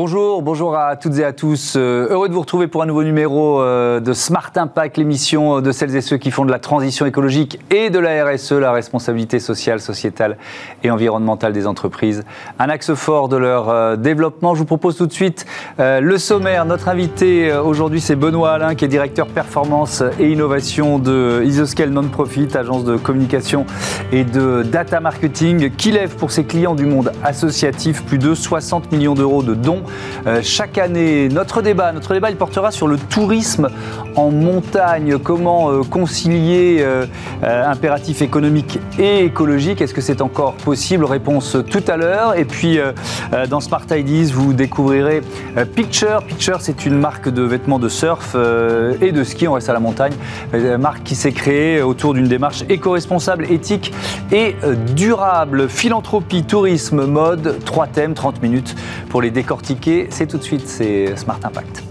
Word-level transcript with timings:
Bonjour, 0.00 0.42
bonjour 0.42 0.76
à 0.76 0.94
toutes 0.94 1.18
et 1.18 1.24
à 1.24 1.32
tous. 1.32 1.74
Euh, 1.76 2.06
heureux 2.08 2.28
de 2.28 2.32
vous 2.32 2.42
retrouver 2.42 2.68
pour 2.68 2.84
un 2.84 2.86
nouveau 2.86 3.02
numéro 3.02 3.60
euh, 3.60 3.98
de 3.98 4.12
Smart 4.12 4.52
Impact, 4.54 4.96
l'émission 4.96 5.60
de 5.60 5.72
celles 5.72 5.96
et 5.96 6.00
ceux 6.02 6.18
qui 6.18 6.30
font 6.30 6.44
de 6.44 6.52
la 6.52 6.60
transition 6.60 7.04
écologique 7.04 7.58
et 7.72 7.90
de 7.90 7.98
la 7.98 8.24
RSE, 8.24 8.52
la 8.52 8.70
responsabilité 8.70 9.40
sociale, 9.40 9.80
sociétale 9.80 10.38
et 10.84 10.92
environnementale 10.92 11.52
des 11.52 11.66
entreprises. 11.66 12.22
Un 12.60 12.68
axe 12.68 12.94
fort 12.94 13.28
de 13.28 13.36
leur 13.36 13.70
euh, 13.70 13.96
développement. 13.96 14.54
Je 14.54 14.60
vous 14.60 14.66
propose 14.66 14.96
tout 14.96 15.08
de 15.08 15.12
suite 15.12 15.46
le 15.78 16.16
sommaire. 16.16 16.64
Notre 16.64 16.88
invité 16.88 17.52
aujourd'hui, 17.52 18.00
c'est 18.00 18.14
Benoît 18.14 18.52
Alain, 18.52 18.74
qui 18.76 18.84
est 18.84 18.88
directeur 18.88 19.26
performance 19.26 20.04
et 20.20 20.30
innovation 20.30 21.00
de 21.00 21.42
Isoscale 21.44 21.90
Non-Profit, 21.90 22.48
agence 22.54 22.84
de 22.84 22.96
communication 22.96 23.66
et 24.12 24.22
de 24.22 24.62
data 24.62 25.00
marketing, 25.00 25.70
qui 25.74 25.90
lève 25.90 26.14
pour 26.14 26.30
ses 26.30 26.44
clients 26.44 26.76
du 26.76 26.86
monde 26.86 27.12
associatif 27.24 28.04
plus 28.04 28.18
de 28.18 28.34
60 28.34 28.92
millions 28.92 29.14
d'euros 29.14 29.42
de 29.42 29.54
dons 29.54 29.82
euh, 30.26 30.40
chaque 30.42 30.78
année. 30.78 31.28
Notre 31.28 31.62
débat, 31.62 31.92
notre 31.92 32.12
débat, 32.14 32.30
il 32.30 32.36
portera 32.36 32.70
sur 32.70 32.88
le 32.88 32.96
tourisme 32.96 33.68
en 34.16 34.30
montagne. 34.30 35.18
Comment 35.18 35.70
euh, 35.70 35.82
concilier 35.82 36.78
euh, 36.80 37.06
impératif 37.42 38.22
économique 38.22 38.78
et 38.98 39.24
écologique? 39.24 39.80
Est-ce 39.80 39.94
que 39.94 40.00
c'est 40.00 40.20
encore 40.20 40.54
possible? 40.54 41.04
Réponse 41.04 41.56
tout 41.70 41.82
à 41.86 41.96
l'heure. 41.96 42.36
Et 42.36 42.44
puis, 42.44 42.78
dans 43.48 43.60
Smart 43.60 43.84
Ideas, 43.90 44.30
vous 44.32 44.52
découvrirez 44.52 45.22
Picture. 45.74 46.22
Picture, 46.22 46.58
c'est 46.60 46.86
une 46.86 46.98
marque 46.98 47.28
de 47.28 47.42
vêtements 47.42 47.78
de 47.78 47.88
surf 47.88 48.36
et 49.00 49.12
de 49.12 49.24
ski. 49.24 49.48
On 49.48 49.52
reste 49.52 49.68
à 49.68 49.72
la 49.72 49.80
montagne. 49.80 50.12
Marque 50.78 51.02
qui 51.04 51.14
s'est 51.14 51.32
créée 51.32 51.82
autour 51.82 52.14
d'une 52.14 52.28
démarche 52.28 52.64
éco-responsable, 52.68 53.50
éthique 53.50 53.92
et 54.32 54.56
durable. 54.94 55.68
Philanthropie, 55.68 56.44
tourisme, 56.44 57.06
mode. 57.06 57.58
Trois 57.64 57.86
thèmes, 57.86 58.14
30 58.14 58.42
minutes 58.42 58.74
pour 59.08 59.22
les 59.22 59.30
décortiquer 59.30 59.77
c'est 60.10 60.26
tout 60.26 60.38
de 60.38 60.42
suite, 60.42 60.66
c'est 60.66 61.16
Smart 61.16 61.40
Impact. 61.42 61.87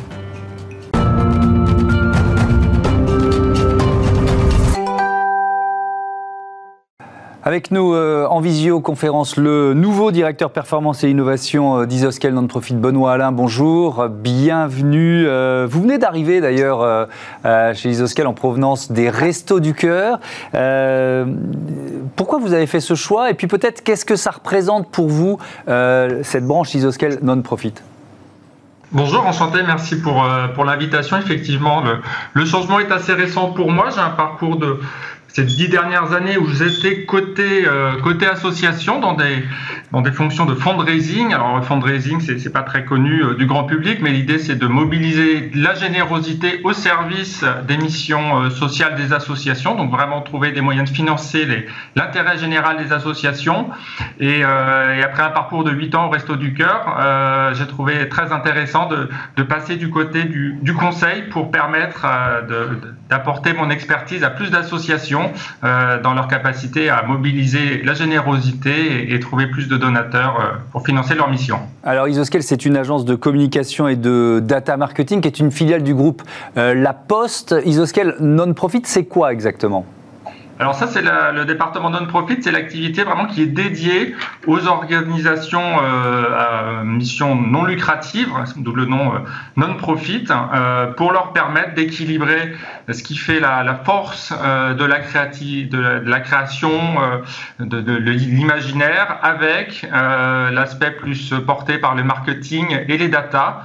Avec 7.48 7.72
nous 7.72 7.94
euh, 7.94 8.28
en 8.30 8.42
visioconférence, 8.42 9.38
le 9.38 9.74
nouveau 9.74 10.12
directeur 10.12 10.52
performance 10.52 11.06
et 11.06 11.10
innovation 11.10 11.80
euh, 11.80 11.86
d'Isoscale 11.86 12.34
Non-Profit, 12.34 12.74
Benoît 12.74 13.14
Alain. 13.14 13.32
Bonjour, 13.32 14.10
bienvenue. 14.10 15.26
Euh, 15.26 15.66
vous 15.66 15.82
venez 15.82 15.98
d'arriver 15.98 16.42
d'ailleurs 16.42 17.08
chez 17.46 17.88
Isoscale 17.88 18.28
en 18.28 18.34
provenance 18.34 18.92
des 18.92 19.10
Restos 19.10 19.62
du 19.62 19.74
Cœur. 19.74 20.20
pourquoi 22.18 22.38
vous 22.40 22.52
avez 22.52 22.68
fait 22.68 22.82
ce 22.82 22.96
choix 22.96 23.32
Et 23.32 23.34
puis 23.34 23.48
peut-être 23.48 23.82
qu'est-ce 23.82 24.04
que 24.04 24.18
ça 24.18 24.32
représente 24.32 24.92
pour 24.92 25.08
vous, 25.08 25.38
cette 25.68 26.46
branche 26.46 26.76
Isoscale 26.76 27.20
Non-Profit 27.22 27.76
Bonjour, 28.92 29.26
enchanté, 29.26 29.60
merci 29.66 30.02
pour, 30.02 30.28
pour 30.54 30.66
l'invitation. 30.66 31.18
Effectivement, 31.18 31.82
le, 32.34 32.46
changement 32.46 32.82
est 32.82 32.92
assez 32.92 33.14
récent 33.14 33.52
pour 33.52 33.72
moi. 33.72 33.86
J'ai 33.94 34.02
un 34.02 34.10
parcours 34.10 34.58
de, 34.58 34.80
ces 35.28 35.44
dix 35.44 35.70
dernières 35.70 36.14
années 36.14 36.38
où 36.38 36.48
j'étais 36.48 37.04
côté 37.06 37.66
euh, 37.68 38.00
côté 38.02 38.26
association 38.26 39.00
dans 39.00 39.14
des 39.14 40.12
fonctions 40.12 40.46
de 40.46 40.56
fundraising. 40.56 41.34
Alors 41.34 41.58
le 41.58 41.62
fundraising 41.62 42.22
c'est 42.22 42.40
c'est 42.40 42.52
pas 42.52 42.64
très 42.64 42.86
connu 42.86 43.24
euh, 43.24 43.36
du 43.36 43.46
grand 43.46 43.66
public, 43.66 44.00
mais 44.02 44.12
l'idée 44.12 44.40
c'est 44.40 44.56
de 44.56 44.68
mobiliser 44.68 45.52
la 45.54 45.74
générosité 45.76 46.62
au 46.64 46.74
service 46.74 47.44
des 47.68 47.78
missions 47.78 48.42
euh, 48.42 48.50
sociales 48.50 48.96
des 48.96 49.14
associations. 49.14 49.76
Donc 49.76 49.92
vraiment 49.92 50.22
trouver 50.22 50.52
des 50.52 50.62
moyens 50.62 50.90
de 50.90 50.96
financer 50.96 51.46
l'intérêt 51.96 52.38
général 52.38 52.78
des 52.78 52.94
associations. 52.94 53.70
Et, 54.20 54.44
après 54.44 55.24
un 55.24 55.30
parcours 55.30 55.64
de 55.64 55.72
huit 55.72 55.94
ans 55.96 56.08
au 56.08 56.10
Resto 56.10 56.36
du 56.36 56.54
Cœur, 56.54 57.54
j'ai 57.54 57.68
trouvé 57.68 58.10
très 58.10 58.32
intéressant 58.32 58.90
de 58.90 59.44
passer 59.44 59.76
du 59.76 59.90
côté 59.90 60.24
du 60.26 60.74
conseil 60.74 61.24
pour 61.30 61.52
permettre 61.52 62.06
d'apporter 63.10 63.54
mon 63.54 63.70
expertise 63.70 64.24
à 64.24 64.30
plus 64.30 64.50
d'associations 64.50 65.17
euh, 65.64 66.02
dans 66.02 66.14
leur 66.14 66.28
capacité 66.28 66.90
à 66.90 67.04
mobiliser 67.04 67.82
la 67.84 67.94
générosité 67.94 69.14
et, 69.14 69.20
trouver 69.20 69.48
plus 69.48 69.68
de 69.68 69.78
donateurs 69.78 70.40
euh, 70.40 70.58
pour 70.72 70.86
financer 70.86 71.16
leur 71.16 71.30
mission. 71.30 71.60
Alors 71.84 72.08
Isoscale, 72.08 72.44
c'est 72.44 72.66
une 72.66 72.78
agence 72.78 73.04
de 73.04 73.16
communication 73.16 73.88
et 73.88 73.96
de 73.96 74.42
data 74.44 74.78
marketing 74.78 75.22
qui 75.22 75.28
est 75.28 75.40
une 75.40 75.52
filiale 75.52 75.84
du 75.84 75.94
groupe 75.94 76.22
euh, 76.58 76.74
La 76.74 76.94
Poste. 76.94 77.56
Isoscale 77.66 78.16
non-profit, 78.20 78.82
c'est 78.86 79.06
quoi 79.06 79.34
exactement? 79.34 79.86
Alors 80.60 80.74
ça, 80.74 80.88
c'est 80.88 81.04
le 81.04 81.46
département 81.46 81.92
non-profit, 81.92 82.38
c'est 82.42 82.52
l'activité 82.52 83.04
vraiment 83.04 83.26
qui 83.26 83.44
est 83.44 83.48
dédiée 83.48 84.16
aux 84.48 84.68
organisations 84.68 85.62
euh, 85.84 86.80
à 86.80 86.84
mission 86.84 87.36
non 87.36 87.64
lucrative, 87.64 88.30
d'où 88.56 88.74
le 88.74 88.86
nom 88.86 89.14
euh, 89.14 89.20
non-profit, 89.56 90.26
euh, 90.32 90.88
pour 90.94 91.12
leur 91.12 91.34
permettre 91.34 91.76
d'équilibrer 91.76 92.54
ce 92.92 93.04
qui 93.04 93.18
fait 93.18 93.40
la, 93.40 93.82
force 93.84 94.32
de, 94.32 94.84
la 94.84 95.00
créative, 95.00 95.70
de, 95.70 95.80
la, 95.80 96.20
création, 96.22 96.72
de, 97.60 97.96
l'imaginaire, 97.98 99.20
avec 99.22 99.86
l'aspect 99.92 100.92
plus 100.92 101.34
porté 101.46 101.80
par 101.80 101.96
le 101.96 102.04
marketing 102.04 102.80
et 102.88 102.98
les 102.98 103.10
data, 103.10 103.64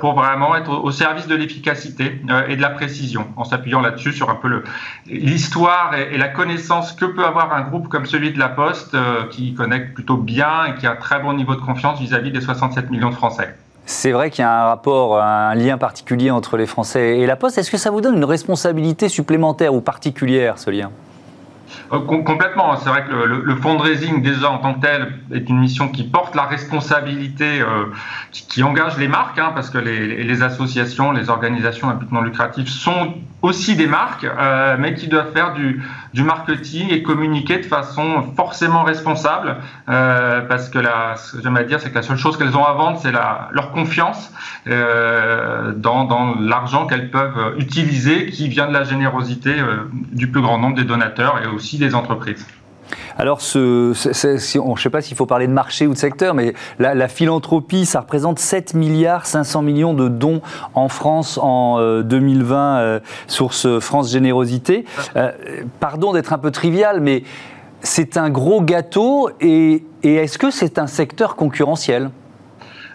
pour 0.00 0.14
vraiment 0.14 0.56
être 0.56 0.70
au 0.70 0.90
service 0.90 1.26
de 1.26 1.34
l'efficacité 1.34 2.22
et 2.48 2.56
de 2.56 2.62
la 2.62 2.70
précision, 2.70 3.28
en 3.36 3.44
s'appuyant 3.44 3.82
là-dessus 3.82 4.14
sur 4.14 4.30
un 4.30 4.36
peu 4.36 4.62
l'histoire 5.06 5.75
et, 5.96 6.16
la 6.16 6.28
connaissance 6.28 6.92
que 6.92 7.04
peut 7.04 7.24
avoir 7.24 7.52
un 7.52 7.62
groupe 7.62 7.88
comme 7.88 8.06
celui 8.06 8.32
de 8.32 8.38
La 8.38 8.48
Poste, 8.48 8.94
euh, 8.94 9.26
qui 9.30 9.54
connecte 9.54 9.94
plutôt 9.94 10.16
bien 10.16 10.66
et 10.66 10.74
qui 10.74 10.86
a 10.86 10.92
un 10.92 10.96
très 10.96 11.20
bon 11.20 11.32
niveau 11.32 11.54
de 11.54 11.60
confiance 11.60 12.00
vis-à-vis 12.00 12.30
des 12.30 12.40
67 12.40 12.90
millions 12.90 13.10
de 13.10 13.14
Français. 13.14 13.54
C'est 13.84 14.10
vrai 14.10 14.30
qu'il 14.30 14.42
y 14.42 14.44
a 14.44 14.62
un 14.62 14.66
rapport, 14.66 15.20
un 15.22 15.54
lien 15.54 15.78
particulier 15.78 16.32
entre 16.32 16.56
les 16.56 16.66
Français 16.66 17.18
et 17.18 17.26
La 17.26 17.36
Poste. 17.36 17.58
Est-ce 17.58 17.70
que 17.70 17.76
ça 17.76 17.90
vous 17.90 18.00
donne 18.00 18.16
une 18.16 18.24
responsabilité 18.24 19.08
supplémentaire 19.08 19.74
ou 19.74 19.80
particulière, 19.80 20.58
ce 20.58 20.70
lien? 20.70 20.90
Complètement. 21.90 22.76
C'est 22.76 22.88
vrai 22.88 23.04
que 23.04 23.12
le, 23.12 23.56
fundraising, 23.56 24.22
déjà 24.22 24.50
en 24.50 24.58
tant 24.58 24.74
que 24.74 24.80
tel, 24.80 25.12
est 25.32 25.48
une 25.48 25.58
mission 25.58 25.88
qui 25.88 26.04
porte 26.04 26.34
la 26.34 26.44
responsabilité, 26.44 27.60
euh, 27.60 27.86
qui, 28.32 28.62
engage 28.62 28.98
les 28.98 29.08
marques, 29.08 29.38
hein, 29.38 29.52
parce 29.54 29.70
que 29.70 29.78
les, 29.78 30.24
les, 30.24 30.42
associations, 30.42 31.12
les 31.12 31.30
organisations 31.30 31.88
à 31.88 31.94
but 31.94 32.10
non 32.12 32.22
lucratif 32.22 32.68
sont 32.68 33.14
aussi 33.42 33.76
des 33.76 33.86
marques, 33.86 34.24
euh, 34.24 34.76
mais 34.78 34.94
qui 34.94 35.08
doivent 35.08 35.32
faire 35.32 35.54
du, 35.54 35.82
du, 36.12 36.22
marketing 36.22 36.90
et 36.90 37.02
communiquer 37.02 37.58
de 37.58 37.64
façon 37.64 38.32
forcément 38.34 38.82
responsable, 38.82 39.56
euh, 39.88 40.40
parce 40.42 40.68
que 40.68 40.78
la, 40.78 41.16
ce 41.16 41.36
que 41.36 41.42
j'aime 41.42 41.56
à 41.56 41.64
dire, 41.64 41.80
c'est 41.80 41.90
que 41.90 41.94
la 41.94 42.02
seule 42.02 42.16
chose 42.16 42.36
qu'elles 42.36 42.56
ont 42.56 42.64
à 42.64 42.72
vendre, 42.72 42.98
c'est 43.00 43.12
leur 43.12 43.72
confiance 43.72 44.32
euh, 44.66 45.72
dans, 45.72 46.34
l'argent 46.40 46.86
qu'elles 46.86 47.10
peuvent 47.10 47.54
utiliser, 47.58 48.26
qui 48.26 48.48
vient 48.48 48.66
de 48.68 48.72
la 48.72 48.84
générosité 48.84 49.58
euh, 49.58 49.88
du 50.12 50.28
plus 50.28 50.40
grand 50.40 50.58
nombre 50.58 50.76
des 50.76 50.84
donateurs 50.84 51.40
et 51.42 51.46
aussi 51.46 51.78
des 51.78 51.94
entreprises. 51.94 52.46
Alors, 53.18 53.40
ce, 53.40 53.92
je 53.94 54.58
ne 54.58 54.76
sais 54.76 54.90
pas 54.90 55.00
s'il 55.00 55.16
faut 55.16 55.26
parler 55.26 55.46
de 55.46 55.52
marché 55.52 55.86
ou 55.86 55.94
de 55.94 55.98
secteur, 55.98 56.34
mais 56.34 56.54
la, 56.78 57.08
philanthropie, 57.08 57.86
ça 57.86 58.00
représente 58.00 58.38
7 58.38 58.74
milliards 58.74 59.26
500 59.26 59.62
millions 59.62 59.94
de 59.94 60.08
dons 60.08 60.42
en 60.74 60.88
France 60.88 61.38
en 61.40 61.80
2020, 62.02 62.56
euh, 62.56 62.80
euh, 62.86 63.00
source 63.26 63.78
France 63.80 64.10
Générosité. 64.10 64.84
Euh, 65.16 65.32
pardon 65.80 66.12
d'être 66.12 66.32
un 66.32 66.38
peu 66.38 66.50
trivial, 66.50 67.00
mais 67.00 67.22
c'est 67.80 68.16
un 68.16 68.30
gros 68.30 68.60
gâteau 68.60 69.30
et, 69.40 69.84
et 70.02 70.14
est-ce 70.14 70.38
que 70.38 70.50
c'est 70.50 70.78
un 70.78 70.86
secteur 70.86 71.36
concurrentiel? 71.36 72.10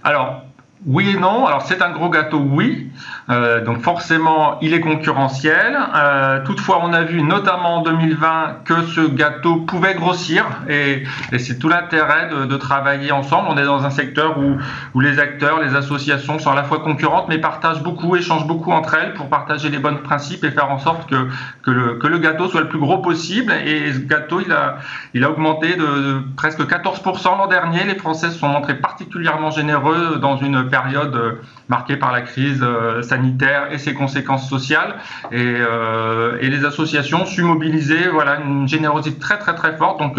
Alors, 0.04 0.42
oui 0.86 1.12
et 1.16 1.20
non. 1.20 1.46
Alors 1.46 1.62
c'est 1.64 1.82
un 1.82 1.92
gros 1.92 2.10
gâteau, 2.10 2.40
oui. 2.40 2.90
Euh, 3.30 3.64
donc 3.64 3.82
forcément, 3.82 4.60
il 4.62 4.74
est 4.74 4.80
concurrentiel. 4.80 5.78
Euh, 5.96 6.44
toutefois, 6.44 6.82
on 6.84 6.92
a 6.94 7.04
vu 7.04 7.22
notamment 7.22 7.78
en 7.78 7.82
2020 7.84 8.62
que 8.66 8.82
ce 8.84 9.02
gâteau 9.02 9.58
pouvait 9.58 9.94
grossir 9.94 10.46
et, 10.68 11.04
c'est 11.38 11.60
tout 11.60 11.70
l'intérêt 11.70 12.30
de, 12.30 12.58
travailler 12.58 13.12
ensemble. 13.12 13.48
On 13.50 13.58
est 13.58 13.66
dans 13.66 13.86
un 13.86 13.90
secteur 13.90 14.38
où, 14.38 14.58
où, 14.94 15.00
les 15.00 15.20
acteurs, 15.20 15.62
les 15.62 15.76
associations 15.76 16.40
sont 16.40 16.52
à 16.52 16.56
la 16.56 16.64
fois 16.64 16.80
concurrentes 16.80 17.28
mais 17.30 17.38
partagent 17.38 17.82
beaucoup, 17.82 18.16
échangent 18.16 18.46
beaucoup 18.46 18.72
entre 18.72 18.96
elles 18.96 19.14
pour 19.14 19.30
partager 19.30 19.70
les 19.70 19.80
bons 19.80 19.98
principes 19.98 20.44
et 20.44 20.52
faire 20.52 20.70
en 20.70 20.78
sorte 20.78 21.10
que, 21.10 21.28
que, 21.64 21.72
le, 21.72 21.96
que 21.96 22.08
le 22.08 22.20
gâteau 22.20 22.48
soit 22.48 22.62
le 22.62 22.70
plus 22.70 22.80
gros 22.80 23.00
possible. 23.00 23.52
Et 23.66 23.94
ce 23.94 24.00
gâteau, 24.00 24.42
il 24.42 24.52
a, 24.52 24.78
il 25.14 25.24
a 25.24 25.32
augmenté 25.32 25.76
de, 25.76 25.84
de 25.84 26.22
presque 26.36 26.62
14% 26.62 27.38
l'an 27.38 27.48
dernier. 27.48 27.84
Les 27.86 27.96
Français 27.96 28.30
sont 28.32 28.48
montrés 28.48 28.76
particulièrement 28.76 29.52
généreux 29.52 30.18
dans 30.22 30.38
une 30.38 30.71
période 30.72 31.16
euh, 31.16 31.34
marquée 31.70 31.98
par 31.98 32.12
la 32.12 32.22
crise 32.22 32.62
euh, 32.64 33.04
sanitaire 33.04 33.72
et 33.72 33.78
ses 33.78 33.94
conséquences 33.94 34.50
sociales. 34.50 34.96
Et, 35.32 35.38
euh, 35.38 36.40
et 36.42 36.50
les 36.50 36.66
associations 36.66 37.26
su 37.26 37.44
mobiliser 37.44 38.08
voilà, 38.08 38.40
une 38.40 38.68
générosité 38.68 39.20
très 39.20 39.38
très 39.38 39.54
très 39.54 39.78
forte. 39.78 40.00
Donc 40.00 40.18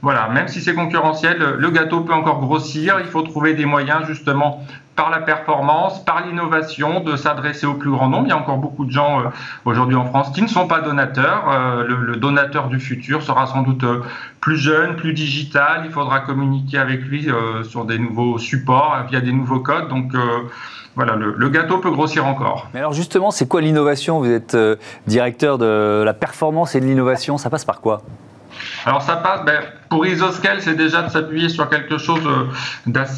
voilà, 0.00 0.28
même 0.28 0.48
si 0.48 0.60
c'est 0.60 0.74
concurrentiel, 0.74 1.38
le 1.58 1.70
gâteau 1.70 2.00
peut 2.00 2.14
encore 2.14 2.40
grossir. 2.40 2.96
Il 3.00 3.06
faut 3.06 3.22
trouver 3.22 3.54
des 3.54 3.66
moyens 3.66 4.06
justement 4.06 4.64
par 5.00 5.08
la 5.08 5.20
performance, 5.20 6.04
par 6.04 6.26
l'innovation, 6.26 7.00
de 7.00 7.16
s'adresser 7.16 7.64
au 7.64 7.72
plus 7.72 7.90
grand 7.90 8.08
nombre. 8.08 8.26
Il 8.26 8.30
y 8.30 8.32
a 8.32 8.36
encore 8.36 8.58
beaucoup 8.58 8.84
de 8.84 8.90
gens 8.90 9.22
aujourd'hui 9.64 9.96
en 9.96 10.04
France 10.04 10.30
qui 10.34 10.42
ne 10.42 10.46
sont 10.46 10.66
pas 10.66 10.82
donateurs. 10.82 11.84
Le, 11.88 11.96
le, 11.96 12.16
donateur 12.16 12.68
du 12.68 12.78
futur 12.78 13.22
sera 13.22 13.46
sans 13.46 13.62
doute 13.62 13.84
plus 14.40 14.58
jeune, 14.58 14.96
plus 14.96 15.14
digital. 15.14 15.82
Il 15.86 15.90
faudra 15.90 16.20
communiquer 16.20 16.76
avec 16.76 17.00
lui 17.00 17.26
sur 17.62 17.86
des 17.86 17.98
nouveaux 17.98 18.36
supports, 18.36 18.94
via 19.08 19.22
des 19.22 19.32
nouveaux 19.32 19.60
codes. 19.60 19.88
Donc 19.88 20.12
voilà, 20.96 21.14
le, 21.16 21.48
gâteau 21.48 21.78
peut 21.78 21.90
grossir 21.90 22.26
encore. 22.26 22.68
Mais 22.74 22.80
alors 22.80 22.92
justement, 22.92 23.30
c'est 23.30 23.46
quoi 23.46 23.60
l'innovation? 23.60 24.18
Vous 24.18 24.30
êtes 24.30 24.54
euh, 24.54 24.76
directeur 25.06 25.56
de 25.56 26.02
la 26.04 26.14
performance 26.14 26.74
et 26.74 26.80
de 26.80 26.84
l'innovation, 26.86 27.38
ça 27.38 27.48
passe 27.48 27.64
par 27.64 27.80
quoi? 27.80 28.02
Alors 28.86 29.02
ça 29.02 29.16
passe, 29.16 29.44
ben, 29.44 29.60
pour 29.90 30.06
Isoscale, 30.06 30.62
c'est 30.62 30.76
déjà 30.76 31.02
de 31.02 31.10
s'appuyer 31.10 31.48
sur 31.48 31.68
quelque 31.68 31.98
chose 31.98 32.24
euh, 32.24 32.46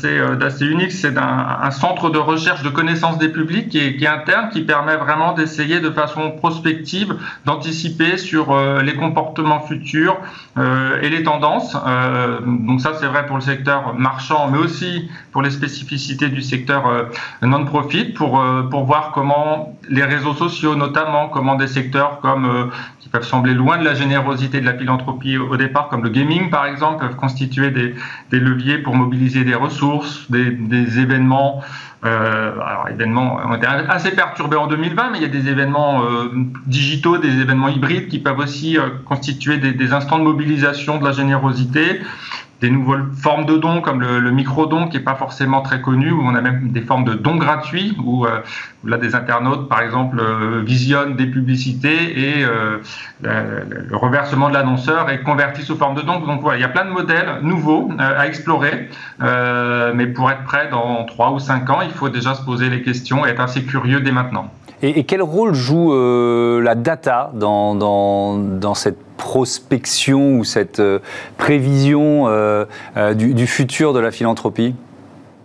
euh, 0.05 0.37
d'assez 0.37 0.67
unique. 0.67 0.91
C'est 0.91 1.19
un, 1.19 1.71
centre 1.71 2.09
de 2.09 2.19
recherche 2.19 2.63
de 2.63 2.71
connaissances 2.71 3.19
des 3.19 3.29
publics 3.29 3.69
qui 3.69 3.79
est, 3.79 4.07
interne, 4.07 4.49
qui 4.49 4.63
permet 4.63 4.97
vraiment 4.97 5.35
d'essayer 5.35 5.81
de 5.81 5.91
façon 5.91 6.31
prospective 6.31 7.15
d'anticiper 7.45 8.17
sur 8.17 8.53
euh, 8.53 8.81
les 8.81 8.95
comportements 8.95 9.61
futurs 9.61 10.17
et 11.03 11.09
les 11.09 11.23
tendances. 11.23 11.77
donc 12.47 12.81
ça, 12.81 12.93
c'est 12.99 13.07
vrai 13.07 13.27
pour 13.27 13.37
le 13.37 13.43
secteur 13.43 13.95
marchand, 13.95 14.49
mais 14.51 14.59
aussi 14.59 15.11
pour 15.33 15.43
les 15.43 15.51
spécificités 15.51 16.29
du 16.29 16.43
secteur 16.43 16.85
non-profit, 17.41 18.05
pour, 18.13 18.43
pour 18.71 18.85
voir 18.85 19.13
comment 19.13 19.75
les 19.89 20.05
réseaux 20.05 20.35
sociaux, 20.35 20.75
notamment, 20.75 21.29
comment 21.29 21.55
des 21.55 21.69
secteurs 21.69 22.21
comme 22.21 22.71
qui 23.01 23.02
peuvent 23.13 23.27
sembler 23.27 23.53
loin 23.53 23.79
de 23.79 23.85
la 23.85 23.95
générosité 23.95 24.61
de 24.61 24.67
la 24.67 24.75
philanthropie 24.75 25.37
au 25.37 25.57
départ, 25.57 25.89
comme 25.89 26.03
le 26.03 26.09
gaming 26.09 26.51
par 26.51 26.67
exemple, 26.67 27.07
peuvent 27.07 27.17
constituer 27.17 27.71
des, 27.71 27.95
leviers 28.31 28.79
pour 28.79 28.97
mobiliser 28.97 29.45
des 29.45 29.55
ressources, 29.55 30.31
des, 30.31 30.99
événements. 30.99 31.63
Euh, 32.05 32.53
alors, 32.55 32.89
événements 32.89 33.37
ont 33.37 33.55
été 33.55 33.67
assez 33.67 34.11
perturbés 34.11 34.57
en 34.57 34.67
2020, 34.67 35.11
mais 35.11 35.19
il 35.19 35.23
y 35.23 35.27
a 35.27 35.29
des 35.29 35.49
événements 35.49 36.03
euh, 36.03 36.33
digitaux, 36.67 37.19
des 37.19 37.39
événements 37.41 37.69
hybrides 37.69 38.09
qui 38.09 38.19
peuvent 38.19 38.41
aussi 38.41 38.77
euh, 38.77 38.89
constituer 39.05 39.59
des, 39.59 39.73
des, 39.73 39.93
instants 39.93 40.19
de 40.19 40.25
mobilisation 40.25 40.99
de 40.99 41.05
la 41.05 41.13
générosité 41.13 42.01
des 42.63 42.71
nouvelles 42.71 43.07
formes 43.21 43.45
de 43.45 43.57
dons 43.57 43.81
comme 43.81 44.01
le, 44.01 44.31
micro-don 44.31 44.87
qui 44.87 44.97
n'est 44.97 45.03
pas 45.03 45.17
forcément 45.17 45.63
très 45.63 45.81
connu, 45.81 46.13
où 46.13 46.23
on 46.23 46.35
a 46.37 46.41
même 46.41 46.71
des 46.71 46.81
formes 46.81 47.05
de 47.05 47.15
dons 47.15 47.37
gratuits, 47.37 47.97
où, 48.03 48.25
euh, 48.25 48.39
là 48.85 48.99
des 48.99 49.17
internautes 49.17 49.69
par 49.69 49.83
exemple 49.83 50.21
euh, 50.21 50.63
visionnent 50.65 51.17
des 51.17 51.27
publicités 51.27 52.37
et 52.39 52.45
euh, 52.45 52.79
le, 53.23 53.97
reversement 53.97 54.49
de 54.49 54.55
l'annonceur 54.55 55.11
est 55.11 55.23
converti 55.23 55.63
sous 55.63 55.77
forme 55.77 55.97
de 55.97 56.03
dons. 56.03 56.21
Donc 56.21 56.41
voilà, 56.41 56.59
il 56.59 56.61
y 56.63 56.65
a 56.65 56.69
plein 56.69 56.85
de 56.85 56.91
modèles 56.91 57.41
nouveaux 57.43 57.91
à 57.99 58.29
explorer, 58.29 58.89
mais 59.21 60.07
pour 60.07 60.31
être 60.31 60.45
prêt 60.45 60.69
dans 60.71 61.05
3 61.05 61.33
ou 61.33 61.41
5 61.41 61.69
ans, 61.69 61.81
il 61.83 61.91
faut 61.91 62.09
déjà 62.09 62.35
se 62.35 62.45
poser 62.45 62.71
les 62.71 62.83
questions 62.83 63.27
et 63.27 63.31
être 63.31 63.41
assez 63.41 63.65
curieux 63.65 64.01
dès 64.01 64.13
maintenant. 64.13 64.51
Et, 64.83 65.05
quel 65.05 65.23
rôle 65.23 65.55
joue 65.55 65.93
la 66.61 66.75
data 66.75 67.31
dans, 67.35 68.75
cette 68.75 68.99
prospection 69.23 70.39
ou 70.39 70.45
cette 70.45 70.81
euh, 70.81 70.99
prévision 71.39 72.27
euh, 72.27 72.65
euh, 72.97 73.15
du, 73.15 73.47
futur 73.47 73.93
de 73.93 74.01
la 74.01 74.11
philanthropie? 74.11 74.75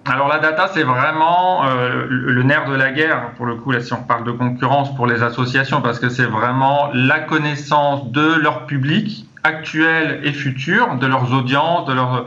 Alors 0.06 0.28
la 0.28 0.40
data, 0.40 0.70
c'est 0.74 0.84
vraiment 0.84 1.64
le 2.10 2.42
nerf 2.44 2.70
de 2.70 2.76
la 2.76 2.92
guerre, 2.92 3.32
pour 3.36 3.46
le 3.46 3.56
coup, 3.56 3.72
là 3.72 3.82
si 3.82 3.92
on 3.94 4.02
parle 4.02 4.24
de 4.24 4.32
concurrence 4.32 4.96
pour 4.96 5.06
les 5.06 5.22
associations, 5.22 5.82
parce 5.82 6.00
que 6.00 6.08
c'est 6.08 6.26
vraiment 6.26 6.90
la 6.94 7.20
connaissance 7.20 8.10
de 8.12 8.36
leur 8.42 8.66
public 8.68 9.27
actuels 9.48 10.22
et 10.24 10.34
futurs 10.34 10.96
de 10.96 11.08
leurs 11.08 11.34
audiences, 11.34 11.88
de 11.88 11.94
leurs, 11.94 12.26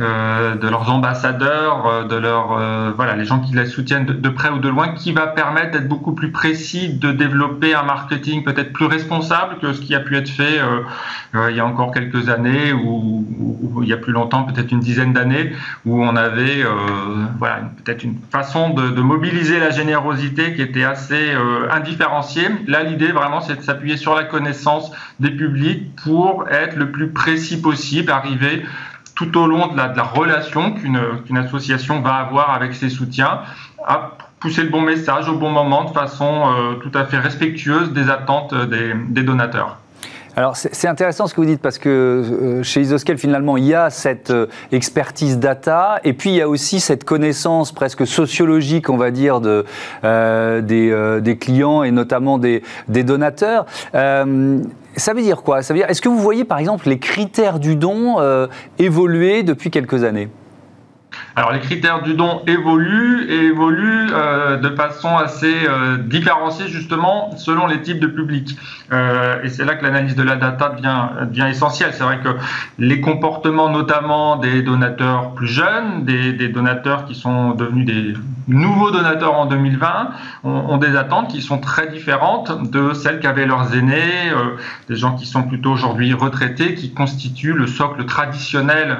euh, 0.00 0.56
de 0.56 0.68
leurs 0.68 0.90
ambassadeurs, 0.90 1.86
euh, 1.86 2.04
de 2.04 2.16
leurs, 2.16 2.52
euh, 2.58 2.90
voilà, 2.96 3.14
les 3.14 3.24
gens 3.24 3.38
qui 3.38 3.54
les 3.54 3.66
soutiennent 3.66 4.06
de, 4.06 4.28
près 4.28 4.48
ou 4.48 4.58
de 4.58 4.68
loin, 4.68 4.88
qui 4.88 5.12
va 5.12 5.26
permettre 5.26 5.72
d'être 5.72 5.88
beaucoup 5.88 6.14
plus 6.14 6.32
précis, 6.32 6.88
de 6.88 7.12
développer 7.12 7.74
un 7.74 7.84
marketing 7.84 8.42
peut-être 8.42 8.72
plus 8.72 8.86
responsable 8.86 9.58
que 9.60 9.72
ce 9.72 9.80
qui 9.80 9.94
a 9.94 10.00
pu 10.00 10.16
être 10.16 10.28
fait 10.28 10.58
il 11.50 11.56
y 11.56 11.60
a 11.60 11.66
encore 11.66 11.92
quelques 11.92 12.28
années 12.28 12.72
ou, 12.72 13.26
il 13.82 13.88
y 13.88 13.92
a 13.92 13.96
plus 13.96 14.12
longtemps, 14.12 14.44
peut-être 14.44 14.70
une 14.70 14.80
dizaine 14.80 15.12
d'années, 15.12 15.52
où 15.84 16.02
on 16.02 16.16
avait, 16.16 16.64
voilà, 17.38 17.70
peut-être 17.84 18.04
une 18.04 18.16
façon 18.30 18.70
de, 18.70 18.88
de, 18.90 19.02
mobiliser 19.02 19.58
la 19.58 19.70
générosité 19.70 20.54
qui 20.54 20.62
était 20.62 20.84
assez 20.84 21.32
indifférenciée. 21.70 22.48
Là, 22.68 22.84
l'idée 22.84 23.12
vraiment, 23.12 23.40
c'est 23.40 23.56
de 23.56 23.62
s'appuyer 23.62 23.96
sur 23.96 24.14
la 24.14 24.24
connaissance 24.24 24.92
des 25.20 25.30
publics 25.30 25.94
pour 26.04 26.46
être 26.60 26.76
le 26.76 26.90
plus 26.90 27.08
précis 27.08 27.60
possible, 27.60 28.10
arriver 28.10 28.64
tout 29.14 29.36
au 29.38 29.46
long 29.46 29.68
de 29.68 29.76
la, 29.76 30.02
relation 30.02 30.72
qu'une 30.72 31.36
association 31.36 32.00
va 32.00 32.14
avoir 32.14 32.50
avec 32.50 32.74
ses 32.74 32.88
soutiens 32.88 33.42
à 33.86 34.12
pousser 34.40 34.62
le 34.62 34.70
bon 34.70 34.80
message 34.80 35.28
au 35.28 35.36
bon 35.36 35.50
moment 35.50 35.84
de 35.84 35.90
façon 35.90 36.52
euh, 36.52 36.74
tout 36.74 36.90
à 36.94 37.04
fait 37.04 37.18
respectueuse 37.18 37.92
des 37.92 38.10
attentes 38.10 38.54
des 38.54 39.22
donateurs. 39.22 39.78
Alors 40.36 40.56
c'est 40.56 40.88
intéressant 40.88 41.28
ce 41.28 41.34
que 41.34 41.40
vous 41.40 41.46
dites 41.46 41.60
parce 41.60 41.78
que 41.78 41.88
euh, 41.88 42.62
chez 42.64 42.80
Isoscale 42.80 43.18
finalement 43.18 43.56
il 43.56 43.66
y 43.66 43.74
a 43.74 43.88
cette 43.88 44.30
euh, 44.30 44.46
expertise 44.72 45.38
data 45.38 46.00
et 46.02 46.12
puis 46.12 46.30
il 46.30 46.36
y 46.36 46.40
a 46.40 46.48
aussi 46.48 46.80
cette 46.80 47.04
connaissance 47.04 47.70
presque 47.70 48.04
sociologique 48.04 48.90
on 48.90 48.96
va 48.96 49.12
dire 49.12 49.40
de, 49.40 49.64
euh, 50.02 50.60
des, 51.20 51.36
clients 51.36 51.84
et 51.84 51.92
notamment 51.92 52.38
des, 52.38 52.64
des 52.88 53.04
donateurs. 53.04 53.66
ça 53.92 54.24
veut 54.24 55.22
dire 55.22 55.42
quoi? 55.42 55.62
Ça 55.62 55.72
veut 55.72 55.78
dire 55.78 55.88
est-ce 55.88 56.02
que 56.02 56.08
vous 56.08 56.18
voyez 56.18 56.44
par 56.44 56.58
exemple 56.58 56.88
les 56.88 56.98
critères 56.98 57.60
du 57.60 57.76
don 57.76 58.16
évoluer 58.78 59.44
depuis 59.44 59.70
quelques 59.70 60.02
années? 60.02 60.28
Alors 61.36 61.52
les 61.52 61.60
critères 61.60 62.02
du 62.02 62.14
don 62.14 62.42
évoluent 62.46 63.26
et 63.28 63.46
évoluent 63.46 64.08
euh, 64.12 64.56
de 64.56 64.68
façon 64.76 65.16
assez 65.16 65.52
euh, 65.68 65.96
différenciée 65.98 66.68
justement 66.68 67.36
selon 67.36 67.66
les 67.66 67.82
types 67.82 67.98
de 67.98 68.06
publics. 68.06 68.56
Euh, 68.92 69.42
et 69.42 69.48
c'est 69.48 69.64
là 69.64 69.74
que 69.74 69.82
l'analyse 69.82 70.14
de 70.14 70.22
la 70.22 70.36
data 70.36 70.68
devient, 70.68 71.26
devient 71.28 71.50
essentielle. 71.50 71.90
C'est 71.92 72.04
vrai 72.04 72.20
que 72.22 72.28
les 72.78 73.00
comportements 73.00 73.68
notamment 73.68 74.36
des 74.36 74.62
donateurs 74.62 75.34
plus 75.34 75.48
jeunes, 75.48 76.04
des, 76.04 76.32
des, 76.32 76.48
donateurs 76.48 77.04
qui 77.04 77.16
sont 77.16 77.50
devenus 77.54 77.86
des 77.86 78.14
nouveaux 78.48 78.90
donateurs 78.90 79.34
en 79.34 79.46
2020, 79.46 80.10
ont, 80.44 80.76
des 80.78 80.96
attentes 80.96 81.28
qui 81.28 81.40
sont 81.40 81.58
très 81.58 81.88
différentes 81.88 82.70
de 82.70 82.92
celles 82.92 83.20
qu'avaient 83.20 83.46
leurs 83.46 83.74
aînés, 83.74 84.32
des 84.88 84.96
gens 84.96 85.14
qui 85.14 85.26
sont 85.26 85.44
plutôt 85.44 85.72
aujourd'hui 85.72 86.12
retraités, 86.12 86.74
qui 86.74 86.92
constituent 86.92 87.54
le 87.54 87.66
socle 87.66 88.04
traditionnel 88.04 88.98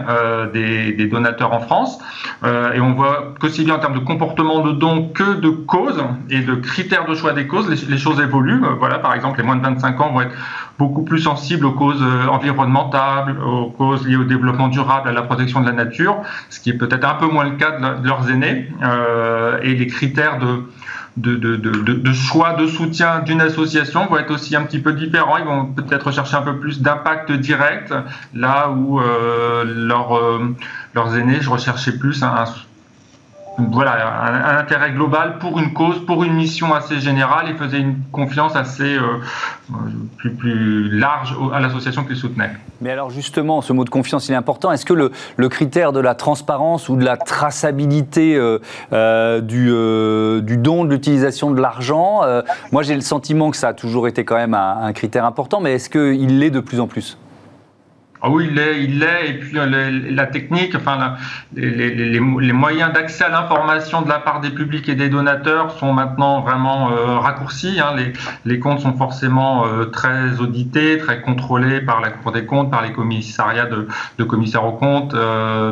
des, 0.52 0.92
des 0.92 1.06
donateurs 1.06 1.52
en 1.52 1.60
France. 1.60 1.98
Euh, 2.42 2.72
et 2.72 2.80
on 2.80 2.92
voit 2.92 3.34
qu'aussi 3.40 3.64
bien 3.64 3.74
en 3.74 3.78
termes 3.78 3.94
de 3.94 4.04
comportement 4.04 4.60
de 4.60 4.72
don 4.72 5.08
que 5.08 5.34
de 5.34 5.48
causes 5.48 6.02
et 6.30 6.40
de 6.40 6.54
critères 6.54 7.06
de 7.06 7.14
choix 7.14 7.32
des 7.32 7.46
causes, 7.46 7.68
les, 7.68 7.98
choses 7.98 8.20
évoluent. 8.20 8.64
Euh, 8.64 8.74
voilà, 8.78 8.98
par 8.98 9.14
exemple, 9.14 9.38
les 9.38 9.44
moins 9.44 9.56
de 9.56 9.62
25 9.62 10.00
ans 10.00 10.12
vont 10.12 10.20
être 10.20 10.34
beaucoup 10.78 11.02
plus 11.02 11.20
sensibles 11.20 11.66
aux 11.66 11.72
causes 11.72 12.02
euh, 12.02 12.26
environnementales, 12.28 13.36
aux 13.40 13.70
causes 13.70 14.06
liées 14.06 14.16
au 14.16 14.24
développement 14.24 14.68
durable, 14.68 15.08
à 15.08 15.12
la 15.12 15.22
protection 15.22 15.60
de 15.60 15.66
la 15.66 15.72
nature, 15.72 16.16
ce 16.50 16.60
qui 16.60 16.70
est 16.70 16.78
peut-être 16.78 17.08
un 17.08 17.14
peu 17.14 17.26
moins 17.26 17.44
le 17.44 17.56
cas 17.56 17.78
de, 17.78 18.06
leurs 18.06 18.30
aînés. 18.30 18.68
et 19.62 19.74
les 19.74 19.86
critères 19.86 20.38
de 20.38 20.64
de, 21.16 21.36
de, 21.36 21.56
de, 21.56 22.12
choix 22.12 22.54
de 22.54 22.66
soutien 22.66 23.20
d'une 23.20 23.40
association 23.40 24.06
vont 24.06 24.16
être 24.16 24.32
aussi 24.32 24.56
un 24.56 24.62
petit 24.62 24.80
peu 24.80 24.92
différents. 24.92 25.36
Ils 25.36 25.44
vont 25.44 25.66
peut-être 25.66 26.06
rechercher 26.06 26.36
un 26.36 26.42
peu 26.42 26.58
plus 26.58 26.82
d'impact 26.82 27.30
direct, 27.32 27.94
là 28.34 28.70
où 28.70 29.00
euh, 29.00 29.64
leur, 29.64 30.16
euh, 30.16 30.54
leurs 30.94 31.16
aînés, 31.16 31.40
je 31.40 31.50
recherchais 31.50 31.96
plus 31.96 32.22
un, 32.22 32.44
voilà, 33.58 34.22
un, 34.22 34.58
intérêt 34.58 34.90
global 34.92 35.38
pour 35.38 35.58
une 35.58 35.72
cause, 35.72 36.04
pour 36.04 36.24
une 36.24 36.34
mission 36.34 36.74
assez 36.74 37.00
générale 37.00 37.50
et 37.50 37.54
faisait 37.54 37.78
une 37.78 37.96
confiance 38.10 38.56
assez 38.56 38.96
euh, 38.96 39.20
plus, 40.16 40.32
plus, 40.32 40.90
large 40.90 41.36
à 41.52 41.60
l'association 41.60 42.04
qu'ils 42.04 42.16
soutenaient. 42.16 42.50
Mais 42.80 42.90
alors 42.90 43.10
justement, 43.10 43.60
ce 43.62 43.72
mot 43.72 43.84
de 43.84 43.90
confiance, 43.90 44.28
il 44.28 44.32
est 44.32 44.36
important. 44.36 44.72
Est-ce 44.72 44.84
que 44.84 44.92
le, 44.92 45.48
critère 45.48 45.92
de 45.92 46.00
la 46.00 46.14
transparence 46.14 46.88
ou 46.88 46.96
de 46.96 47.04
la 47.04 47.16
traçabilité 47.16 48.34
euh, 48.34 48.58
euh, 48.92 49.40
du, 49.40 49.66
du, 50.44 50.56
don, 50.56 50.84
de 50.84 50.90
l'utilisation 50.90 51.50
de 51.50 51.60
l'argent, 51.60 52.22
moi 52.72 52.82
j'ai 52.82 52.94
le 52.94 53.00
sentiment 53.00 53.50
que 53.50 53.56
ça 53.56 53.68
a 53.68 53.74
toujours 53.74 54.08
été 54.08 54.24
quand 54.24 54.36
même 54.36 54.54
un, 54.54 54.78
un 54.82 54.92
critère 54.92 55.24
important, 55.24 55.60
mais 55.60 55.74
est-ce 55.74 55.88
qu'il 55.88 56.38
l'est 56.38 56.50
de 56.50 56.60
plus 56.60 56.80
en 56.80 56.86
plus? 56.86 57.16
Ah 58.26 58.30
oui, 58.30 58.46
il 58.48 58.54
l'est, 58.54 58.82
il 58.82 59.00
l'est. 59.00 59.28
Et 59.28 59.34
puis 59.34 59.58
euh, 59.58 60.00
la 60.10 60.26
technique, 60.26 60.74
enfin, 60.74 61.16
les, 61.54 62.20
moyens 62.20 62.90
d'accès 62.90 63.24
à 63.24 63.28
l'information 63.28 64.00
de 64.00 64.08
la 64.08 64.18
part 64.18 64.40
des 64.40 64.48
publics 64.48 64.88
et 64.88 64.94
des 64.94 65.10
donateurs 65.10 65.72
sont 65.72 65.92
maintenant 65.92 66.40
vraiment 66.40 66.90
euh, 66.90 67.18
raccourcis. 67.18 67.80
Hein. 67.80 67.94
Les, 68.46 68.58
comptes 68.58 68.80
sont 68.80 68.94
forcément 68.94 69.66
euh, 69.66 69.84
très 69.84 70.40
audités, 70.40 70.96
très 70.96 71.20
contrôlés 71.20 71.82
par 71.82 72.00
la 72.00 72.08
Cour 72.08 72.32
des 72.32 72.46
comptes, 72.46 72.70
par 72.70 72.80
les 72.80 72.92
commissariats 72.92 73.66
de, 73.66 74.24
commissaires 74.24 74.64
aux 74.64 74.72
comptes, 74.72 75.14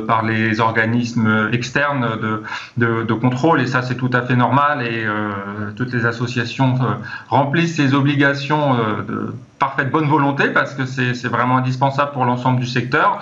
par 0.07 0.23
les 0.23 0.61
organismes 0.61 1.49
externes 1.53 2.07
de, 2.77 3.05
de, 3.05 3.15
contrôle. 3.15 3.63
Et 3.63 3.67
ça, 3.67 3.81
c'est 3.81 3.97
tout 3.97 4.11
à 4.13 4.21
fait 4.21 4.37
normal. 4.37 4.83
Et 4.83 5.07
toutes 5.75 5.95
les 5.95 6.05
associations 6.05 6.75
remplissent 7.29 7.77
ces 7.77 7.95
obligations 7.95 8.75
de 9.09 9.33
parfaite 9.63 9.93
bonne 9.93 10.09
volonté 10.09 10.49
parce 10.49 10.75
que 10.75 10.87
c'est 10.87 11.29
vraiment 11.29 11.59
indispensable 11.59 12.11
pour 12.11 12.25
l'ensemble 12.25 12.59
du 12.59 12.67
secteur. 12.67 13.21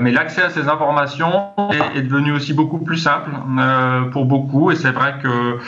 mais 0.00 0.12
l'accès 0.12 0.42
à 0.42 0.50
ces 0.50 0.68
informations 0.68 1.50
est, 1.72 1.98
est, 1.98 2.02
devenu 2.02 2.30
aussi 2.32 2.54
beaucoup 2.54 2.78
plus 2.78 2.98
simple 2.98 3.30
pour 4.12 4.26
beaucoup 4.26 4.70
et 4.70 4.76
c'est 4.76 4.92
vrai 4.92 5.14
que 5.20 5.58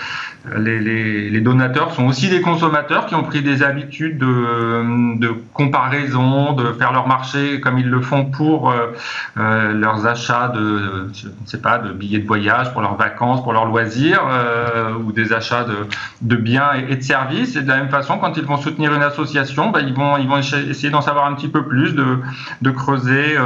les, 0.56 1.40
donateurs 1.40 1.94
sont 1.94 2.06
aussi 2.06 2.28
des 2.28 2.40
consommateurs 2.40 3.06
qui 3.06 3.14
ont 3.14 3.22
pris 3.22 3.42
des 3.42 3.62
habitudes 3.62 4.18
de, 4.18 5.34
comparaison, 5.52 6.52
de 6.52 6.72
faire 6.72 6.92
leur 6.92 7.06
marché 7.06 7.60
comme 7.60 7.78
ils 7.78 7.88
le 7.88 8.00
font 8.00 8.26
pour 8.26 8.70
euh, 8.70 8.92
euh, 9.38 9.72
leurs 9.72 10.06
achats 10.06 10.48
de, 10.48 11.10
pas, 11.62 11.78
de 11.78 11.92
billets 11.92 12.18
de 12.18 12.26
voyage, 12.26 12.72
pour 12.72 12.82
leurs 12.82 12.96
vacances, 12.96 13.42
pour 13.42 13.52
leurs 13.52 13.64
loisirs, 13.64 14.22
euh, 14.28 14.94
ou 14.94 15.12
des 15.12 15.32
achats 15.32 15.66
de, 16.20 16.36
biens 16.36 16.72
et, 16.88 16.96
de 16.96 17.02
services. 17.02 17.56
Et 17.56 17.62
de 17.62 17.68
la 17.68 17.76
même 17.76 17.88
façon, 17.88 18.18
quand 18.18 18.36
ils 18.36 18.44
vont 18.44 18.58
soutenir 18.58 18.94
une 18.94 19.02
association, 19.02 19.70
bah, 19.70 19.80
ils, 19.80 19.94
vont, 19.94 20.38
essayer 20.38 20.90
d'en 20.90 21.00
savoir 21.00 21.26
un 21.26 21.34
petit 21.34 21.48
peu 21.48 21.64
plus, 21.64 21.94
de, 21.94 22.70
creuser 22.70 23.36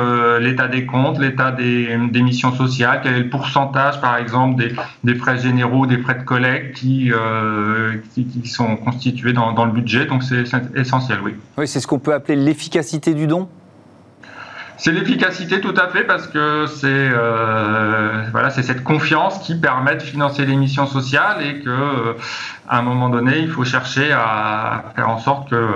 l'état 0.40 0.69
des 0.69 0.87
comptes, 0.87 1.19
l'état 1.19 1.52
des, 1.52 1.97
missions 2.23 2.52
sociales, 2.52 3.00
quel 3.02 3.14
est 3.14 3.19
le 3.21 3.28
pourcentage, 3.28 4.00
par 4.00 4.17
exemple, 4.17 4.64
des 5.05 5.14
frais 5.14 5.38
généraux, 5.38 5.87
des 5.87 5.99
frais 5.99 6.17
de 6.17 6.25
collecte 6.25 6.83
euh, 7.12 7.97
qui, 8.14 8.26
qui, 8.26 8.49
sont 8.49 8.76
constitués 8.76 9.33
dans, 9.33 9.52
dans 9.52 9.64
le 9.64 9.73
budget. 9.73 10.07
Donc 10.07 10.23
c'est 10.23 10.45
essentiel, 10.75 11.18
oui. 11.23 11.35
Oui, 11.57 11.68
c'est 11.68 11.80
ce 11.80 11.87
qu'on 11.87 11.99
peut 11.99 12.14
appeler 12.14 12.37
l'efficacité 12.37 13.14
du 13.14 13.26
don 13.26 13.49
c'est 14.80 14.92
l'efficacité 14.92 15.61
tout 15.61 15.75
à 15.76 15.88
fait 15.88 16.04
parce 16.04 16.28
que 16.28 16.66
c'est 16.66 16.87
euh, 16.87 18.23
voilà 18.30 18.49
c'est 18.50 18.62
cette 18.62 18.85
confiance 18.85 19.40
qui 19.40 19.57
permet 19.57 19.97
de 19.97 20.02
financer 20.02 20.45
les 20.47 20.54
missions 20.54 20.87
sociales 20.87 21.45
et 21.45 21.59
que 21.62 21.68
euh, 21.68 22.12
à 22.68 22.78
un 22.78 22.83
moment 22.83 23.09
donné 23.09 23.40
il 23.40 23.50
faut 23.50 23.64
chercher 23.64 24.12
à 24.12 24.85
faire 24.95 25.09
en 25.09 25.18
sorte 25.18 25.50
que 25.50 25.68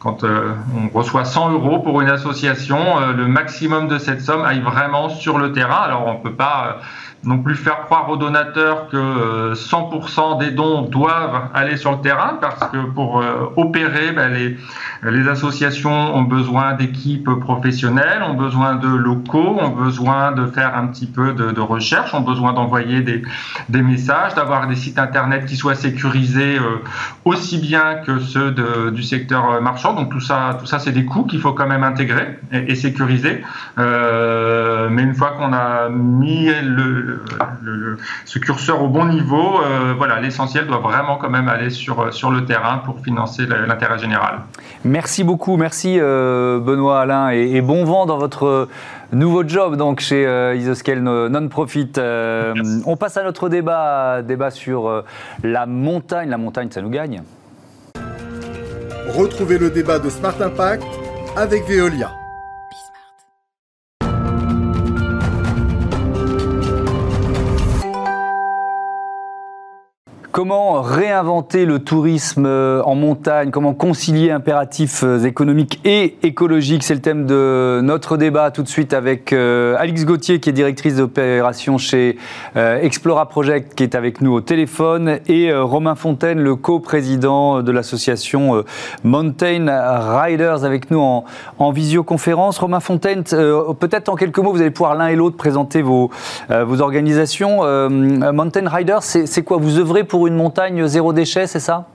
quand 0.00 0.22
on 0.24 0.88
reçoit 0.92 1.24
100 1.24 1.52
euros 1.52 1.78
pour 1.78 2.02
une 2.02 2.10
association, 2.10 2.76
le 3.16 3.26
maximum 3.26 3.88
de 3.88 3.98
cette 3.98 4.20
somme 4.20 4.44
aille 4.44 4.60
vraiment 4.60 5.08
sur 5.08 5.38
le 5.38 5.52
terrain. 5.52 5.80
Alors 5.84 6.06
on 6.08 6.16
peut 6.16 6.34
pas 6.34 6.80
non 7.24 7.38
plus 7.38 7.54
faire 7.54 7.84
croire 7.84 8.10
aux 8.10 8.16
donateurs 8.16 8.88
que 8.88 9.54
100% 9.54 10.34
euh, 10.34 10.44
des 10.44 10.50
dons 10.50 10.82
doivent 10.82 11.50
aller 11.54 11.76
sur 11.76 11.92
le 11.92 11.98
terrain 11.98 12.38
parce 12.40 12.68
que 12.70 12.78
pour 12.78 13.20
euh, 13.20 13.52
opérer, 13.56 14.10
ben, 14.12 14.32
les, 14.32 15.28
associations 15.28 16.16
ont 16.16 16.22
besoin 16.22 16.74
d'équipes 16.74 17.30
professionnelles, 17.40 18.22
ont 18.24 18.34
besoin 18.34 18.74
de 18.74 18.88
locaux, 18.88 19.56
ont 19.60 19.68
besoin 19.68 20.32
de 20.32 20.46
faire 20.46 20.76
un 20.76 20.88
petit 20.88 21.06
peu 21.06 21.32
de, 21.32 21.60
recherche, 21.60 22.12
ont 22.12 22.20
besoin 22.20 22.52
d'envoyer 22.52 23.02
des, 23.02 23.82
messages, 23.82 24.34
d'avoir 24.34 24.66
des 24.66 24.74
sites 24.74 24.98
internet 24.98 25.46
qui 25.46 25.56
soient 25.56 25.76
sécurisés 25.76 26.58
euh, 26.58 26.82
aussi 27.24 27.58
bien 27.58 27.96
que 28.04 28.18
ceux 28.18 28.52
du 28.90 29.02
secteur 29.02 29.60
marchand. 29.62 29.94
Donc 29.94 30.10
tout 30.10 30.20
ça, 30.20 30.56
tout 30.58 30.66
ça, 30.66 30.80
c'est 30.80 30.92
des 30.92 31.04
coûts 31.04 31.24
qu'il 31.24 31.40
faut 31.40 31.52
quand 31.52 31.68
même 31.68 31.84
intégrer 31.84 32.38
et, 32.50 32.74
sécuriser. 32.74 33.42
Mais 33.76 35.02
une 35.02 35.14
fois 35.14 35.34
qu'on 35.38 35.52
a 35.52 35.88
mis 35.88 36.46
le 36.46 37.11
le, 37.62 37.98
ce 38.24 38.38
curseur 38.38 38.82
au 38.82 38.88
bon 38.88 39.06
niveau, 39.06 39.60
euh, 39.60 39.94
voilà, 39.96 40.20
l'essentiel 40.20 40.66
doit 40.66 40.78
vraiment 40.78 41.16
quand 41.16 41.30
même 41.30 41.48
aller 41.48 41.70
sur, 41.70 42.12
sur 42.12 42.30
le 42.30 42.44
terrain 42.44 42.78
pour 42.78 43.00
financer 43.00 43.46
l'intérêt 43.46 43.98
général. 43.98 44.40
Merci 44.84 45.24
beaucoup, 45.24 45.56
merci 45.56 45.98
euh, 46.00 46.58
Benoît 46.60 47.00
Alain 47.00 47.30
et, 47.30 47.60
bon 47.60 47.84
vent 47.84 48.06
dans 48.06 48.18
votre 48.18 48.68
nouveau 49.12 49.46
job 49.46 49.76
donc 49.76 50.00
chez 50.00 50.26
euh, 50.26 50.54
Isoscale 50.54 51.00
Non-Profit. 51.00 51.92
on 52.86 52.96
passe 52.96 53.16
à 53.16 53.22
notre 53.22 53.48
débat, 53.48 54.22
débat 54.22 54.50
sur 54.50 55.04
la 55.42 55.66
montagne. 55.66 56.28
La 56.28 56.38
montagne, 56.38 56.70
ça 56.70 56.82
nous 56.82 56.90
gagne. 56.90 57.22
Retrouvez 59.08 59.58
le 59.58 59.70
débat 59.70 59.98
de 59.98 60.08
Smart 60.08 60.40
Impact 60.40 60.84
avec 61.36 61.68
Veolia. 61.68 62.21
Comment 70.42 70.82
réinventer 70.82 71.64
le 71.66 71.78
tourisme 71.78 72.46
euh, 72.46 72.82
en 72.82 72.96
montagne? 72.96 73.52
Comment 73.52 73.74
concilier 73.74 74.32
impératifs 74.32 75.04
euh, 75.04 75.20
économiques 75.20 75.80
et 75.84 76.16
écologiques? 76.24 76.82
C'est 76.82 76.94
le 76.94 77.00
thème 77.00 77.26
de 77.26 77.78
notre 77.80 78.16
débat 78.16 78.50
tout 78.50 78.64
de 78.64 78.68
suite 78.68 78.92
avec 78.92 79.32
euh, 79.32 79.76
Alix 79.78 80.04
Gauthier, 80.04 80.40
qui 80.40 80.50
est 80.50 80.52
directrice 80.52 80.96
d'opération 80.96 81.78
chez 81.78 82.18
Explora 82.56 83.28
Project, 83.28 83.76
qui 83.76 83.84
est 83.84 83.94
avec 83.94 84.20
nous 84.20 84.32
au 84.32 84.40
téléphone, 84.40 85.20
et 85.28 85.54
Romain 85.54 85.94
Fontaine, 85.94 86.40
le 86.40 86.56
co-président 86.56 87.62
de 87.62 87.70
l'association 87.70 88.64
Mountain 89.04 89.66
Riders, 89.68 90.64
avec 90.64 90.90
nous 90.90 90.98
en, 90.98 91.24
en 91.60 91.70
visioconférence. 91.70 92.58
Romain 92.58 92.80
Fontaine, 92.80 93.22
peut-être 93.22 94.08
en 94.08 94.16
quelques 94.16 94.38
mots, 94.38 94.50
vous 94.50 94.60
allez 94.60 94.72
pouvoir 94.72 94.96
l'un 94.96 95.06
et 95.06 95.14
l'autre 95.14 95.36
présenter 95.36 95.82
vos, 95.82 96.10
vos 96.50 96.80
organisations. 96.80 97.60
Mountain 97.88 98.68
Riders, 98.68 99.02
c'est 99.04 99.44
quoi? 99.44 99.58
Vous 99.58 99.78
œuvrez 99.78 100.02
pour 100.02 100.26
une 100.26 100.31
montagne 100.34 100.86
zéro 100.86 101.12
déchet, 101.12 101.46
c'est 101.46 101.60
ça? 101.60 101.86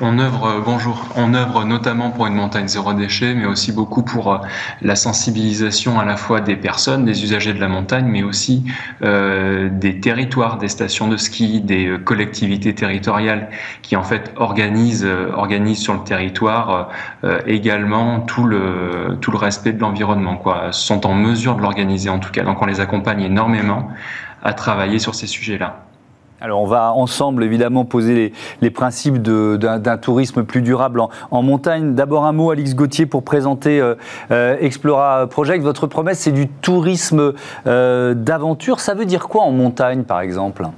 On 0.00 0.20
œuvre, 0.20 0.46
euh, 0.46 0.60
bonjour, 0.64 1.04
on 1.16 1.34
œuvre 1.34 1.64
notamment 1.64 2.10
pour 2.10 2.28
une 2.28 2.34
montagne 2.34 2.68
zéro 2.68 2.92
déchet, 2.92 3.34
mais 3.34 3.46
aussi 3.46 3.72
beaucoup 3.72 4.04
pour 4.04 4.32
euh, 4.32 4.38
la 4.80 4.94
sensibilisation 4.94 5.98
à 5.98 6.04
la 6.04 6.16
fois 6.16 6.40
des 6.40 6.54
personnes, 6.54 7.04
des 7.04 7.24
usagers 7.24 7.52
de 7.52 7.58
la 7.58 7.66
montagne, 7.66 8.06
mais 8.06 8.22
aussi 8.22 8.64
euh, 9.02 9.68
des 9.72 9.98
territoires, 9.98 10.56
des 10.58 10.68
stations 10.68 11.08
de 11.08 11.16
ski, 11.16 11.60
des 11.60 11.98
collectivités 12.04 12.76
territoriales 12.76 13.48
qui 13.82 13.96
en 13.96 14.04
fait 14.04 14.32
organisent, 14.36 15.08
organisent 15.34 15.82
sur 15.82 15.94
le 15.94 16.04
territoire 16.04 16.90
également 17.46 18.20
tout 18.20 18.44
le, 18.44 19.18
tout 19.20 19.32
le 19.32 19.38
respect 19.38 19.72
de 19.72 19.80
l'environnement, 19.80 20.36
quoi, 20.36 20.68
sont 20.70 21.06
en 21.06 21.14
mesure 21.14 21.56
de 21.56 21.62
l'organiser 21.62 22.08
en 22.08 22.20
tout 22.20 22.30
cas. 22.30 22.44
Donc 22.44 22.62
on 22.62 22.66
les 22.66 22.80
accompagne 22.80 23.22
énormément 23.22 23.88
à 24.44 24.52
travailler 24.52 25.00
sur 25.00 25.16
ces 25.16 25.26
sujets-là. 25.26 25.87
Alors 26.40 26.62
on 26.62 26.66
va 26.66 26.92
ensemble 26.92 27.42
évidemment 27.42 27.84
poser 27.84 28.32
les, 28.60 28.70
principes 28.70 29.20
d'un 29.20 29.98
tourisme 29.98 30.44
plus 30.44 30.62
durable 30.62 31.02
en, 31.30 31.42
montagne. 31.42 31.94
D'abord 31.94 32.26
un 32.26 32.32
mot, 32.32 32.50
Alix 32.50 32.74
Gauthier, 32.74 33.06
pour 33.06 33.24
présenter 33.24 33.80
euh, 33.80 33.96
euh, 34.30 34.56
Explora 34.60 35.26
Project. 35.26 35.64
Votre 35.64 35.86
promesse, 35.86 36.20
c'est 36.20 36.32
du 36.32 36.48
tourisme 36.48 37.32
euh, 37.66 38.14
d'aventure. 38.14 38.78
Ça 38.78 38.94
veut 38.94 39.06
dire 39.06 39.28
quoi 39.28 39.42
en 39.42 39.50
montagne, 39.50 40.04
par 40.04 40.20
exemple? 40.20 40.68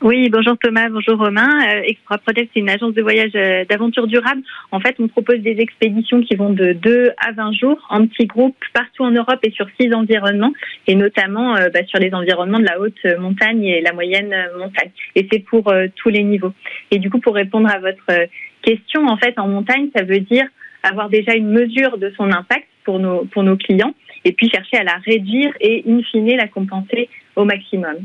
Oui, 0.00 0.28
bonjour 0.30 0.56
Thomas, 0.56 0.88
bonjour 0.88 1.18
Romain. 1.18 1.48
Euh, 1.74 1.92
c'est 2.26 2.48
une 2.54 2.70
agence 2.70 2.94
de 2.94 3.02
voyage 3.02 3.32
euh, 3.34 3.64
d'aventure 3.64 4.06
durable. 4.06 4.42
En 4.70 4.78
fait, 4.78 4.94
on 5.00 5.08
propose 5.08 5.38
des 5.40 5.56
expéditions 5.58 6.20
qui 6.20 6.36
vont 6.36 6.50
de 6.50 6.72
2 6.72 7.10
à 7.18 7.32
20 7.32 7.52
jours 7.52 7.84
en 7.90 8.06
petits 8.06 8.26
groupes 8.26 8.56
partout 8.72 9.02
en 9.02 9.10
Europe 9.10 9.40
et 9.42 9.50
sur 9.50 9.66
six 9.80 9.92
environnements, 9.92 10.52
et 10.86 10.94
notamment 10.94 11.56
euh, 11.56 11.68
bah, 11.74 11.80
sur 11.86 11.98
les 11.98 12.14
environnements 12.14 12.60
de 12.60 12.66
la 12.66 12.78
haute 12.78 13.04
montagne 13.18 13.64
et 13.64 13.80
la 13.80 13.92
moyenne 13.92 14.32
montagne. 14.56 14.90
Et 15.16 15.26
c'est 15.32 15.40
pour 15.40 15.72
tous 15.96 16.10
les 16.10 16.22
niveaux. 16.22 16.52
Et 16.92 16.98
du 16.98 17.10
coup, 17.10 17.18
pour 17.18 17.34
répondre 17.34 17.68
à 17.68 17.80
votre 17.80 18.28
question, 18.62 19.06
en 19.08 19.16
fait, 19.16 19.36
en 19.36 19.48
montagne, 19.48 19.88
ça 19.96 20.04
veut 20.04 20.20
dire 20.20 20.46
avoir 20.84 21.08
déjà 21.08 21.34
une 21.34 21.50
mesure 21.50 21.98
de 21.98 22.12
son 22.16 22.30
impact 22.30 22.68
pour 22.84 23.00
nos, 23.00 23.24
pour 23.24 23.42
nos 23.42 23.56
clients, 23.56 23.94
et 24.24 24.30
puis 24.30 24.48
chercher 24.48 24.76
à 24.76 24.84
la 24.84 24.96
réduire 25.04 25.52
et, 25.60 25.82
in 25.88 26.02
fine, 26.02 26.36
la 26.36 26.46
compenser 26.46 27.08
au 27.34 27.44
maximum. 27.44 27.96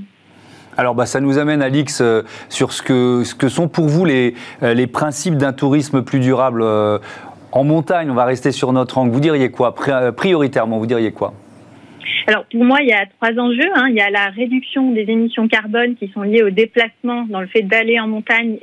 Alors 0.77 0.95
bah, 0.95 1.05
ça 1.05 1.19
nous 1.19 1.37
amène, 1.37 1.61
Alix, 1.61 2.01
euh, 2.01 2.23
sur 2.49 2.73
ce 2.73 2.81
que, 2.81 3.23
ce 3.23 3.35
que 3.35 3.47
sont 3.47 3.67
pour 3.67 3.87
vous 3.87 4.05
les, 4.05 4.33
euh, 4.63 4.73
les 4.73 4.87
principes 4.87 5.35
d'un 5.35 5.53
tourisme 5.53 6.03
plus 6.03 6.19
durable 6.19 6.61
euh, 6.63 6.97
en 7.51 7.63
montagne. 7.63 8.09
On 8.09 8.15
va 8.15 8.25
rester 8.25 8.51
sur 8.51 8.73
notre 8.73 8.97
angle. 8.97 9.11
Vous 9.11 9.19
diriez 9.19 9.51
quoi? 9.51 9.75
Prioritairement, 10.15 10.79
vous 10.79 10.87
diriez 10.87 11.11
quoi? 11.11 11.33
Alors 12.25 12.45
pour 12.45 12.63
moi, 12.63 12.77
il 12.81 12.87
y 12.87 12.93
a 12.93 13.05
trois 13.19 13.37
enjeux. 13.37 13.69
Hein. 13.75 13.87
Il 13.89 13.95
y 13.95 14.01
a 14.01 14.09
la 14.09 14.29
réduction 14.29 14.91
des 14.91 15.01
émissions 15.01 15.47
carbone 15.47 15.95
qui 15.95 16.09
sont 16.13 16.21
liées 16.21 16.41
au 16.41 16.49
déplacement, 16.49 17.25
dans 17.29 17.41
le 17.41 17.47
fait 17.47 17.63
d'aller 17.63 17.99
en 17.99 18.07
montagne, 18.07 18.57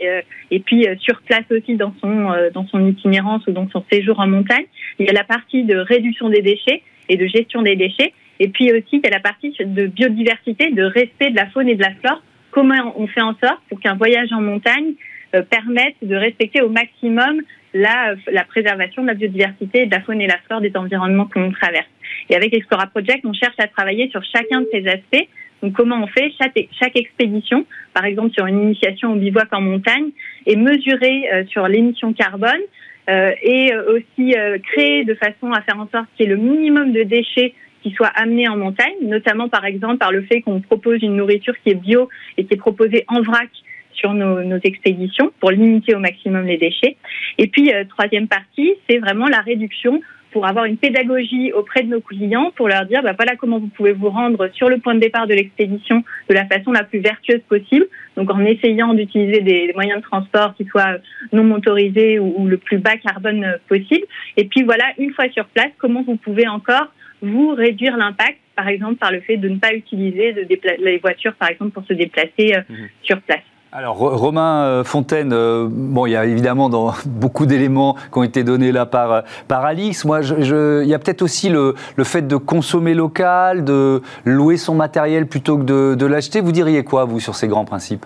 et 0.51 0.61
puis 0.61 0.87
sur 0.99 1.21
place 1.23 1.45
aussi 1.51 1.77
dans 1.77 1.93
son 2.01 2.31
dans 2.55 2.67
son 2.69 2.87
itinérance 2.87 3.47
ou 3.47 3.53
dans 3.53 3.69
son 3.69 3.85
séjour 3.93 4.19
en 4.19 4.27
montagne. 4.27 4.65
Il 4.99 5.05
y 5.05 5.11
a 5.11 5.13
la 5.13 5.25
partie 5.25 5.65
de 5.65 5.77
réduction 5.77 6.31
des 6.31 6.41
déchets 6.41 6.83
et 7.11 7.19
de 7.19 7.27
gestion 7.27 7.61
des 7.61 7.77
déchets. 7.77 8.15
Et 8.41 8.49
puis 8.49 8.73
aussi, 8.73 8.89
il 8.95 9.01
y 9.05 9.07
a 9.07 9.11
la 9.11 9.21
partie 9.21 9.55
de 9.61 9.87
biodiversité, 9.87 10.71
de 10.71 10.83
respect 10.83 11.31
de 11.31 11.37
la 11.37 11.47
faune 11.51 11.69
et 11.69 11.75
de 11.75 11.83
la 11.83 11.93
flore. 12.03 12.23
Comment 12.51 12.95
on 12.97 13.07
fait 13.07 13.21
en 13.21 13.37
sorte 13.39 13.61
pour 13.69 13.79
qu'un 13.79 13.95
voyage 13.95 14.33
en 14.33 14.41
montagne 14.41 14.95
euh, 15.35 15.43
permette 15.43 15.95
de 16.03 16.17
respecter 16.17 16.63
au 16.63 16.71
maximum 16.71 17.43
la, 17.75 18.15
la, 18.33 18.45
préservation 18.45 19.03
de 19.03 19.09
la 19.09 19.15
biodiversité, 19.15 19.87
de 19.87 19.95
la 19.95 20.01
faune 20.01 20.21
et 20.23 20.27
de 20.27 20.33
la 20.33 20.39
flore 20.39 20.63
des 20.63 20.73
environnements 20.75 21.27
que 21.27 21.39
l'on 21.39 21.53
traverse. 21.53 21.87
Et 22.31 22.35
avec 22.35 22.55
Explora 22.55 22.87
Project, 22.87 23.25
on 23.25 23.35
cherche 23.35 23.55
à 23.59 23.69
travailler 23.69 24.09
sur 24.09 24.23
chacun 24.25 24.63
de 24.63 24.69
ces 24.73 24.89
aspects. 24.89 25.29
Donc, 25.63 25.75
comment 25.75 26.03
on 26.03 26.07
fait 26.07 26.33
chaque, 26.41 26.59
chaque 26.81 26.97
expédition, 26.97 27.67
par 27.93 28.07
exemple 28.07 28.33
sur 28.33 28.47
une 28.47 28.63
initiation 28.63 29.13
au 29.13 29.17
bivouac 29.17 29.53
en 29.53 29.61
montagne, 29.61 30.11
et 30.47 30.57
mesurer 30.57 31.31
euh, 31.31 31.45
sur 31.47 31.69
l'émission 31.69 32.15
carbone 32.15 32.63
euh, 33.11 33.33
et 33.43 33.73
aussi 33.75 34.35
créer 34.73 35.05
de 35.05 35.15
façon 35.15 35.53
à 35.53 35.61
faire 35.61 35.79
en 35.79 35.89
sorte 35.89 36.07
qu'il 36.17 36.27
y 36.27 36.31
ait 36.31 36.35
le 36.35 36.41
minimum 36.41 36.93
de 36.93 37.03
déchets 37.03 37.55
qui 37.83 37.91
soient 37.93 38.13
amenés 38.15 38.49
en 38.49 38.57
montagne, 38.57 38.95
notamment 39.03 39.49
par 39.49 39.65
exemple 39.65 39.99
par 39.99 40.13
le 40.13 40.23
fait 40.23 40.43
qu'on 40.43 40.61
propose 40.61 41.03
une 41.03 41.17
nourriture 41.17 41.55
qui 41.63 41.71
est 41.71 41.75
bio 41.75 42.09
et 42.37 42.45
qui 42.45 42.55
est 42.55 42.59
proposée 42.59 43.05
en 43.09 43.23
vrac 43.23 43.49
sur 43.93 44.15
nos, 44.15 44.43
nos, 44.43 44.59
expéditions 44.63 45.31
pour 45.41 45.51
limiter 45.51 45.95
au 45.95 45.99
maximum 45.99 46.47
les 46.47 46.57
déchets. 46.57 46.97
Et 47.37 47.49
puis, 47.49 47.71
troisième 47.91 48.29
partie, 48.29 48.73
c'est 48.89 48.99
vraiment 48.99 49.27
la 49.27 49.41
réduction 49.41 50.01
pour 50.33 50.47
avoir 50.47 50.65
une 50.65 50.77
pédagogie 50.77 51.53
auprès 51.53 51.83
de 51.83 51.89
nos 51.89 52.01
clients, 52.01 52.53
pour 52.57 52.69
leur 52.69 52.87
dire, 52.87 53.03
bah, 53.03 53.13
voilà 53.17 53.37
comment 53.37 53.59
vous 53.59 53.69
pouvez 53.69 53.93
vous 53.93 54.11
rendre 54.11 54.49
sur 54.53 54.69
le 54.69 54.79
point 54.79 54.95
de 54.95 55.01
départ 55.01 55.27
de 55.27 55.35
l'expédition 55.35 56.03
de 56.29 56.35
la 56.35 56.47
façon 56.47 56.73
la 56.73 56.85
plus 56.85 57.01
vertueuse 57.01 57.43
possible. 57.49 57.87
Donc 58.17 58.31
en 58.31 58.45
essayant 58.45 58.95
d'utiliser 58.95 59.41
des 59.41 59.73
moyens 59.75 59.99
de 59.99 60.03
transport 60.03 60.55
qui 60.55 60.65
soient 60.67 60.97
non 61.33 61.45
motorisés 61.45 62.19
ou, 62.19 62.47
le 62.47 62.57
plus 62.57 62.79
bas 62.79 62.97
carbone 62.97 63.59
possible. 63.69 64.07
Et 64.37 64.45
puis 64.45 64.63
voilà, 64.63 64.85
une 64.99 65.13
fois 65.13 65.29
sur 65.31 65.47
place, 65.47 65.71
comment 65.79 66.03
vous 66.03 66.17
pouvez 66.17 66.49
encore 66.49 66.93
vous 67.23 67.51
réduire 67.51 67.97
l'impact, 67.97 68.39
par 68.57 68.69
exemple 68.69 68.97
par 68.97 69.13
le 69.13 69.21
fait 69.21 69.37
de 69.37 69.49
ne 69.49 69.59
pas 69.59 69.75
utiliser 69.75 70.33
de 70.33 70.47
les 70.85 70.99
voitures, 70.99 71.35
par 71.35 71.51
exemple, 71.51 71.71
pour 71.73 71.85
se 71.85 71.93
déplacer 71.93 72.55
euh, 72.55 72.61
mmh. 72.69 72.75
sur 73.03 73.21
place. 73.23 73.41
Alors 73.73 73.99
Romain 73.99 74.65
euh, 74.65 74.85
Fontaine, 74.85 75.33
euh, 75.33 75.69
bon, 75.71 76.07
il 76.07 76.11
y 76.11 76.17
a 76.17 76.25
évidemment 76.25 76.69
dans, 76.69 76.93
beaucoup 77.07 77.47
d'éléments 77.47 77.95
qui 77.95 78.19
ont 78.19 78.25
été 78.25 78.43
donnés 78.43 78.73
là 78.73 78.85
par, 78.85 79.23
par 79.47 79.65
Alix. 79.65 80.05
Moi, 80.05 80.23
je, 80.23 80.83
il 80.83 80.89
y 80.89 80.95
a 80.95 80.99
peut-être 80.99 81.23
aussi 81.23 81.49
le, 81.49 81.77
le, 81.95 82.05
fait 82.05 82.27
de 82.27 82.37
consommer 82.37 82.95
local, 82.95 83.65
de 83.65 84.03
louer 84.25 84.57
son 84.57 84.75
matériel 84.75 85.27
plutôt 85.27 85.57
que 85.57 85.63
de, 85.63 85.95
de 85.95 86.07
l'acheter. 86.07 86.41
Vous 86.41 86.51
diriez 86.51 86.83
quoi, 86.83 87.05
vous, 87.05 87.21
sur 87.21 87.37
ces 87.37 87.47
grands 87.47 87.65
principes? 87.65 88.05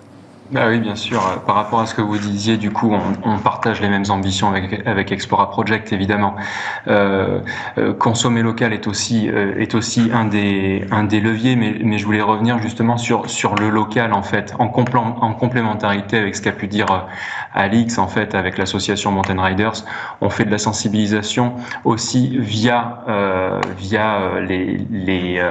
Bah 0.51 0.67
oui, 0.69 0.79
bien 0.79 0.95
sûr. 0.95 1.21
Par 1.47 1.55
rapport 1.55 1.81
à 1.81 1.87
ce 1.87 1.95
que 1.95 2.03
vous 2.03 2.19
disiez, 2.19 2.59
du 2.59 2.71
coup, 2.71 2.95
on, 3.25 3.39
partage 3.39 3.81
les 3.81 3.89
mêmes 3.89 4.05
ambitions 4.11 4.51
avec, 4.51 4.87
avec 4.87 5.11
Explora 5.11 5.51
Project, 5.51 5.93
évidemment. 5.93 6.37
Euh, 6.87 7.41
euh, 7.79 7.95
consommer 7.95 8.43
local 8.43 8.75
est 8.75 8.87
aussi, 8.87 9.29
euh, 9.31 9.59
est 9.59 9.75
aussi 9.75 10.11
un, 10.13 10.27
des, 10.27 10.85
un 10.91 11.05
des 11.05 11.21
leviers, 11.21 11.57
mais, 11.57 11.99
je 11.99 12.05
voulais 12.05 12.21
revenir 12.21 12.59
justement 12.59 12.99
sur, 12.99 13.31
sur 13.31 13.55
le 13.55 13.71
local, 13.71 14.13
en 14.13 14.23
fait, 14.23 14.55
en, 14.59 14.67
en 14.67 15.33
complémentarité 15.33 16.19
avec 16.19 16.37
ce 16.37 16.43
qu'a 16.43 16.53
pu 16.53 16.69
dire 16.69 17.07
Alix, 17.55 17.99
en 17.99 18.09
fait, 18.09 18.35
avec 18.35 18.59
l'association 18.59 19.11
Mountain 19.13 19.41
Riders. 19.41 19.85
On 20.21 20.31
fait 20.31 20.45
de 20.45 20.51
la 20.51 20.59
sensibilisation 20.59 21.55
aussi 21.85 22.37
via, 22.39 22.99
via, 23.79 24.41
les, 24.41 24.79
les, 24.91 25.43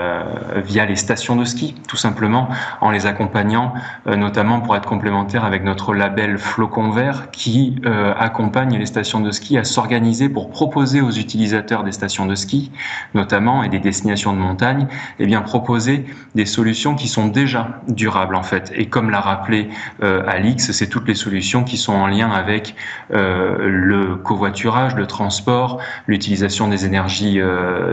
via 0.63 0.85
les 0.85 0.95
stations 0.95 1.35
de 1.35 1.45
ski, 1.45 1.75
tout 1.87 1.97
simplement, 1.97 2.49
en 2.81 2.91
les 2.91 3.05
accompagnant, 3.05 3.73
notamment 4.05 4.61
pour 4.61 4.75
être 4.75 4.87
complémentaire 4.87 5.45
avec 5.45 5.63
notre 5.63 5.93
label 5.93 6.37
Flocon 6.37 6.91
Vert 6.91 7.31
qui 7.31 7.75
euh, 7.85 8.13
accompagne 8.17 8.77
les 8.77 8.85
stations 8.85 9.19
de 9.19 9.31
ski 9.31 9.57
à 9.57 9.63
s'organiser 9.63 10.29
pour 10.29 10.49
proposer 10.49 11.01
aux 11.01 11.11
utilisateurs 11.11 11.83
des 11.83 11.91
stations 11.91 12.25
de 12.25 12.35
ski, 12.35 12.71
notamment 13.13 13.63
et 13.63 13.69
des 13.69 13.79
destinations 13.79 14.33
de 14.33 14.37
montagne, 14.37 14.87
et 15.19 15.23
eh 15.23 15.25
bien 15.25 15.41
proposer 15.41 16.05
des 16.35 16.45
solutions 16.45 16.95
qui 16.95 17.07
sont 17.07 17.27
déjà 17.27 17.81
durables 17.87 18.35
en 18.35 18.43
fait. 18.43 18.71
Et 18.75 18.87
comme 18.87 19.09
l'a 19.09 19.21
rappelé 19.21 19.69
euh, 20.01 20.23
Alix, 20.27 20.71
c'est 20.71 20.87
toutes 20.87 21.07
les 21.07 21.15
solutions 21.15 21.63
qui 21.63 21.77
sont 21.77 21.92
en 21.93 22.07
lien 22.07 22.29
avec 22.31 22.75
euh, 23.13 23.57
le 23.59 24.15
covoiturage, 24.15 24.95
le 24.95 25.07
transport, 25.07 25.79
l'utilisation 26.07 26.67
des 26.67 26.85
énergies 26.85 27.39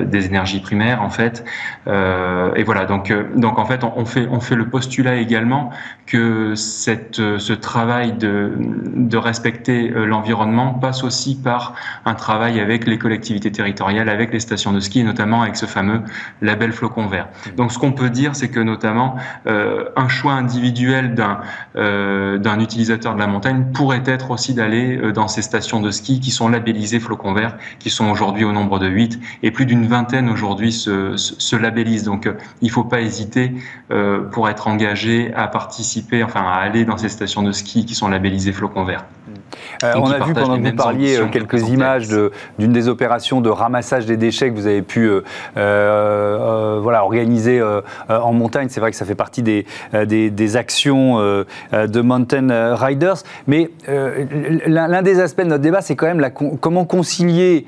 des 0.05 0.27
énergies 0.27 0.61
primaires 0.61 1.03
en 1.03 1.11
fait. 1.11 1.45
et 1.87 2.63
voilà 2.63 2.85
donc 2.85 3.13
donc 3.37 3.59
en 3.59 3.65
fait 3.65 3.85
on 3.85 4.05
fait 4.05 4.27
on 4.31 4.41
fait 4.41 4.57
le 4.57 4.69
postulat 4.69 5.17
également 5.17 5.71
que 6.07 6.55
cette, 6.57 7.21
euh, 7.21 7.39
ce 7.39 7.53
travail 7.53 8.13
de, 8.13 8.53
de 8.59 9.17
respecter 9.17 9.91
euh, 9.91 10.07
l'environnement 10.07 10.75
passe 10.75 11.05
aussi 11.05 11.37
par 11.41 11.75
un 12.05 12.15
travail 12.15 12.59
avec 12.59 12.87
les 12.87 12.99
collectivités 12.99 13.53
territoriales, 13.53 14.09
avec 14.09 14.33
les 14.33 14.41
stations 14.41 14.73
de 14.73 14.81
ski, 14.81 15.01
et 15.01 15.05
notamment 15.05 15.43
avec 15.43 15.55
ce 15.55 15.67
fameux 15.67 16.03
label 16.43 16.73
flocon 16.73 17.07
vert. 17.07 17.29
Donc 17.57 17.71
ce 17.71 17.79
qu'on 17.79 17.93
peut 17.93 18.11
dire, 18.11 18.35
c'est 18.35 18.49
que 18.49 18.61
notamment 18.61 19.15
euh, 19.47 19.85
un 19.97 20.09
choix 20.09 20.33
individuel 20.33 21.15
d'un 21.15 21.41
euh, 21.77 22.39
d'un 22.39 22.59
utilisateur 22.59 23.15
de 23.15 23.21
la 23.21 23.27
montagne 23.27 23.67
être 23.97 24.31
aussi 24.31 24.55
d'aller 24.55 25.13
dans 25.13 25.29
ces 25.29 25.43
stations 25.43 25.81
de 25.81 25.91
ski 25.91 26.21
qui 26.21 26.31
sont 26.31 26.49
labellisées 26.49 27.01
flocon 27.01 27.33
vert, 27.33 27.57
qui 27.79 27.91
sont 27.91 28.11
aujourd'hui 28.11 28.45
au 28.45 28.53
nombre 28.53 28.79
de 28.79 28.89
8, 28.89 29.21
et 29.43 29.51
plus 29.51 29.67
d'une 29.67 29.87
vingtaine 29.87 30.29
aujourd'hui 30.29 30.73
se, 30.73 31.17
se, 31.17 31.57
labellisent. 31.57 32.05
Donc 32.05 32.29
il 32.63 32.67
ne 32.67 32.73
faut 32.73 32.85
pas 32.85 33.01
hésiter 33.01 33.53
pour 34.33 34.49
être 34.49 34.69
engagé 34.69 35.33
à 35.35 35.49
participer, 35.49 36.23
enfin 36.23 36.43
à 36.43 36.57
aller 36.57 36.85
dans 36.85 36.97
ces 36.97 37.09
stations 37.09 37.43
de 37.43 37.53
ski 37.53 37.85
qui 37.85 37.95
sont 37.95 38.09
labellisées 38.09 38.53
flocon 38.53 38.85
vert. 38.85 39.05
Euh, 39.85 39.93
on 39.97 40.11
a 40.11 40.25
vu 40.25 40.35
pendant 40.35 40.59
que 40.59 40.69
vous 40.69 40.77
parliez 40.77 41.17
euh, 41.17 41.27
quelques 41.27 41.69
images 41.69 42.09
d'une 42.59 42.73
des 42.73 42.89
opérations 42.89 43.41
de 43.41 43.49
ramassage 43.49 44.07
des 44.07 44.17
déchets 44.17 44.51
que 44.51 44.55
vous 44.55 44.67
avez 44.67 44.83
pu 44.83 45.11
euh, 45.57 46.79
voilà, 46.83 47.05
organiser 47.05 47.63
en 48.09 48.33
montagne. 48.33 48.69
C'est 48.71 48.81
vrai 48.81 48.91
que 48.91 48.97
ça 48.97 49.05
fait 49.05 49.15
partie 49.15 49.43
des, 49.43 49.67
des, 49.93 50.57
actions 50.57 51.19
de 51.19 52.01
Mountain 52.01 52.75
Riders. 52.75 53.23
Mais 53.47 53.71
l'un 53.87 55.03
des 55.03 55.21
aspects 55.21 55.43
de 55.43 55.49
notre 55.49 55.63
débat, 55.63 55.81
c'est 55.81 55.97
quand 55.97 56.07
même 56.07 56.21
la, 56.21 56.31
comment 56.31 56.85
concilier 56.85 57.67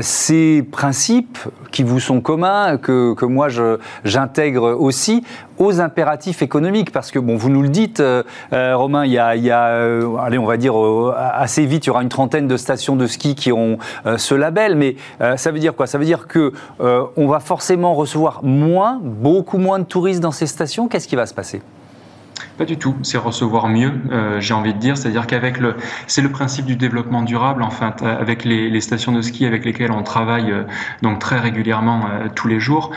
ces 0.00 0.66
principes 0.70 1.38
qui 1.70 1.82
vous 1.82 2.00
sont 2.00 2.20
communs, 2.20 2.76
que, 2.78 3.14
que 3.14 3.24
moi 3.24 3.48
j'intègre 4.04 4.76
aussi, 4.78 5.24
aux 5.58 5.80
impératifs 5.80 6.42
économiques. 6.42 6.92
Parce 6.92 7.10
que, 7.10 7.18
bon, 7.18 7.36
vous 7.36 7.50
nous 7.50 7.62
le 7.62 7.68
dites, 7.68 8.02
Romain, 8.52 9.04
il 9.04 9.12
y 9.12 9.18
a, 9.18 9.36
il 9.36 9.44
y 9.44 9.50
a 9.50 9.78
allez, 10.20 10.38
on 10.38 10.46
va 10.46 10.56
dire, 10.56 10.74
assez 11.16 11.66
vite, 11.66 11.86
il 11.86 11.88
y 11.88 11.90
aura 11.90 12.02
une 12.02 12.08
trentaine 12.08 12.48
de 12.48 12.56
stations 12.56 12.96
de 12.96 13.06
ski 13.06 13.34
qui 13.34 13.52
ont 13.52 13.78
euh, 14.06 14.18
ce 14.18 14.34
label. 14.34 14.76
Mais 14.76 14.96
euh, 15.20 15.36
ça 15.36 15.50
veut 15.50 15.58
dire 15.58 15.74
quoi? 15.74 15.86
Ça 15.86 15.98
veut 15.98 16.04
dire 16.04 16.26
que 16.26 16.52
euh, 16.80 17.04
on 17.16 17.26
va 17.26 17.40
forcément 17.40 17.94
recevoir 17.94 18.40
moins, 18.42 19.00
beaucoup 19.02 19.58
moins 19.58 19.78
de 19.78 19.84
touristes 19.84 20.20
dans 20.20 20.32
ces 20.32 20.46
stations? 20.46 20.88
Qu'est-ce 20.88 21.08
qui 21.08 21.16
va 21.16 21.26
se 21.26 21.34
passer? 21.34 21.62
Pas 22.58 22.64
du 22.64 22.76
tout, 22.76 22.96
c'est 23.02 23.18
recevoir 23.18 23.68
mieux, 23.68 23.92
j'ai 24.40 24.54
envie 24.54 24.74
de 24.74 24.78
dire. 24.78 24.96
C'est-à-dire 24.96 25.26
qu'avec 25.26 25.58
le, 25.58 25.76
c'est 26.06 26.22
le 26.22 26.30
principe 26.30 26.66
du 26.66 26.76
développement 26.76 27.22
durable, 27.22 27.62
enfin, 27.62 27.94
avec 28.02 28.44
les, 28.44 28.68
les, 28.68 28.80
stations 28.80 29.12
de 29.12 29.22
ski 29.22 29.46
avec 29.46 29.64
lesquelles 29.64 29.92
on 29.92 30.02
travaille 30.02 30.52
donc 31.02 31.18
très 31.20 31.38
régulièrement 31.38 32.04
tous 32.34 32.48
les 32.48 32.60
jours. 32.60 32.90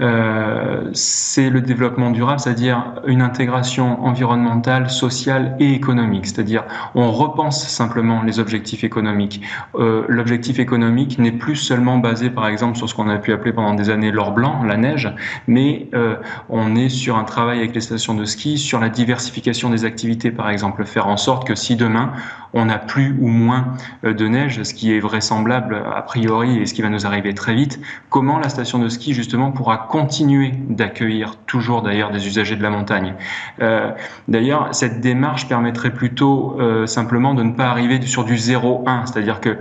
Euh, 0.00 0.90
c'est 0.92 1.50
le 1.50 1.60
développement 1.60 2.10
durable, 2.10 2.40
c'est-à-dire 2.40 2.94
une 3.06 3.22
intégration 3.22 4.04
environnementale, 4.04 4.90
sociale 4.90 5.56
et 5.60 5.72
économique. 5.72 6.26
C'est-à-dire 6.26 6.64
on 6.94 7.10
repense 7.10 7.66
simplement 7.68 8.22
les 8.22 8.38
objectifs 8.38 8.84
économiques. 8.84 9.40
Euh, 9.76 10.04
L'objectif 10.08 10.58
économique 10.58 11.18
n'est 11.18 11.32
plus 11.32 11.56
seulement 11.56 11.98
basé, 11.98 12.30
par 12.30 12.48
exemple, 12.48 12.76
sur 12.76 12.88
ce 12.88 12.94
qu'on 12.94 13.08
a 13.08 13.18
pu 13.18 13.32
appeler 13.32 13.52
pendant 13.52 13.74
des 13.74 13.90
années 13.90 14.10
l'or 14.10 14.32
blanc, 14.32 14.62
la 14.64 14.76
neige, 14.76 15.12
mais 15.46 15.88
euh, 15.94 16.16
on 16.48 16.74
est 16.76 16.88
sur 16.88 17.16
un 17.16 17.24
travail 17.24 17.58
avec 17.58 17.74
les 17.74 17.80
stations 17.80 18.14
de 18.14 18.24
ski, 18.24 18.58
sur 18.58 18.80
la 18.80 18.88
diversification 18.88 19.70
des 19.70 19.84
activités, 19.84 20.30
par 20.30 20.50
exemple, 20.50 20.84
faire 20.84 21.06
en 21.06 21.16
sorte 21.16 21.46
que 21.46 21.54
si 21.54 21.76
demain 21.76 22.12
on 22.54 22.66
n'a 22.66 22.78
plus 22.78 23.16
ou 23.20 23.28
moins 23.28 23.74
euh, 24.04 24.14
de 24.14 24.26
neige, 24.26 24.62
ce 24.62 24.72
qui 24.72 24.94
est 24.94 25.00
vraisemblable 25.00 25.82
a 25.94 26.02
priori 26.02 26.58
et 26.58 26.66
ce 26.66 26.74
qui 26.74 26.82
va 26.82 26.88
nous 26.88 27.06
arriver 27.06 27.34
très 27.34 27.54
vite, 27.54 27.80
comment 28.08 28.38
la 28.38 28.48
station 28.48 28.78
de 28.78 28.88
ski 28.88 29.12
justement 29.12 29.50
pourra 29.50 29.76
continuer 29.76 30.52
d'accueillir 30.68 31.36
toujours 31.46 31.82
d'ailleurs 31.82 32.10
des 32.10 32.26
usagers 32.26 32.56
de 32.56 32.62
la 32.62 32.70
montagne? 32.70 33.14
Euh, 33.60 33.90
d'ailleurs, 34.28 34.68
cette 34.72 35.00
démarche 35.00 35.48
permettrait 35.48 35.92
plutôt 35.92 36.56
euh, 36.60 36.86
simplement 36.86 37.34
de 37.34 37.42
ne 37.42 37.52
pas 37.52 37.66
arriver 37.66 38.00
sur 38.02 38.24
du 38.24 38.34
0-1, 38.34 39.06
c'est-à-dire 39.06 39.40
que 39.40 39.58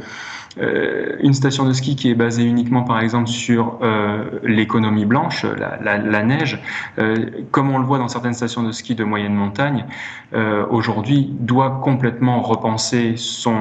euh, 0.59 1.15
une 1.21 1.33
station 1.33 1.65
de 1.65 1.73
ski 1.73 1.95
qui 1.95 2.09
est 2.09 2.15
basée 2.15 2.43
uniquement 2.43 2.83
par 2.83 2.99
exemple 2.99 3.27
sur 3.27 3.79
euh, 3.81 4.39
l'économie 4.43 5.05
blanche, 5.05 5.45
la, 5.55 6.23
neige, 6.23 6.61
euh, 6.99 7.25
comme 7.51 7.71
on 7.71 7.79
le 7.79 7.85
voit 7.85 7.97
dans 7.97 8.07
certaines 8.07 8.33
stations 8.33 8.63
de 8.63 8.71
ski 8.71 8.95
de 8.95 9.03
moyenne 9.03 9.33
montagne, 9.33 9.85
aujourd'hui 10.71 11.31
doit 11.39 11.79
complètement 11.83 12.41
repenser 12.41 13.13
son, 13.17 13.55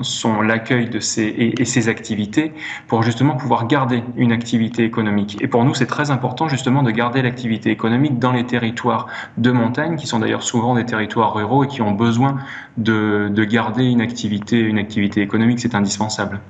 son 0.00 0.42
l'accueil 0.42 0.88
de 0.88 0.98
et, 1.20 1.62
et, 1.62 1.64
ses 1.64 1.88
activités 1.88 2.52
pour 2.88 3.04
justement 3.04 3.36
pouvoir 3.36 3.68
garder 3.68 4.02
une 4.16 4.32
activité 4.32 4.82
économique. 4.82 5.40
Et 5.40 5.46
pour 5.46 5.64
nous, 5.64 5.74
c'est 5.74 5.86
très 5.86 6.10
important 6.10 6.48
justement 6.48 6.82
de 6.82 6.90
garder 6.90 7.22
l'activité 7.22 7.70
économique 7.70 8.18
dans 8.18 8.32
les 8.32 8.44
territoires 8.44 9.06
de 9.38 9.52
montagne, 9.52 9.94
qui 9.94 10.08
sont 10.08 10.18
d'ailleurs 10.18 10.42
souvent 10.42 10.74
des 10.74 10.84
territoires 10.84 11.34
ruraux 11.34 11.62
et 11.62 11.68
qui 11.68 11.82
ont 11.82 11.92
besoin 11.92 12.38
de, 12.76 13.28
de 13.32 13.44
garder 13.44 13.84
une 13.84 14.00
activité, 14.00 14.58
une 14.58 14.78
activité 14.78 15.20
économique. 15.22 15.60
C'est 15.60 15.74
indispensable 15.74 16.40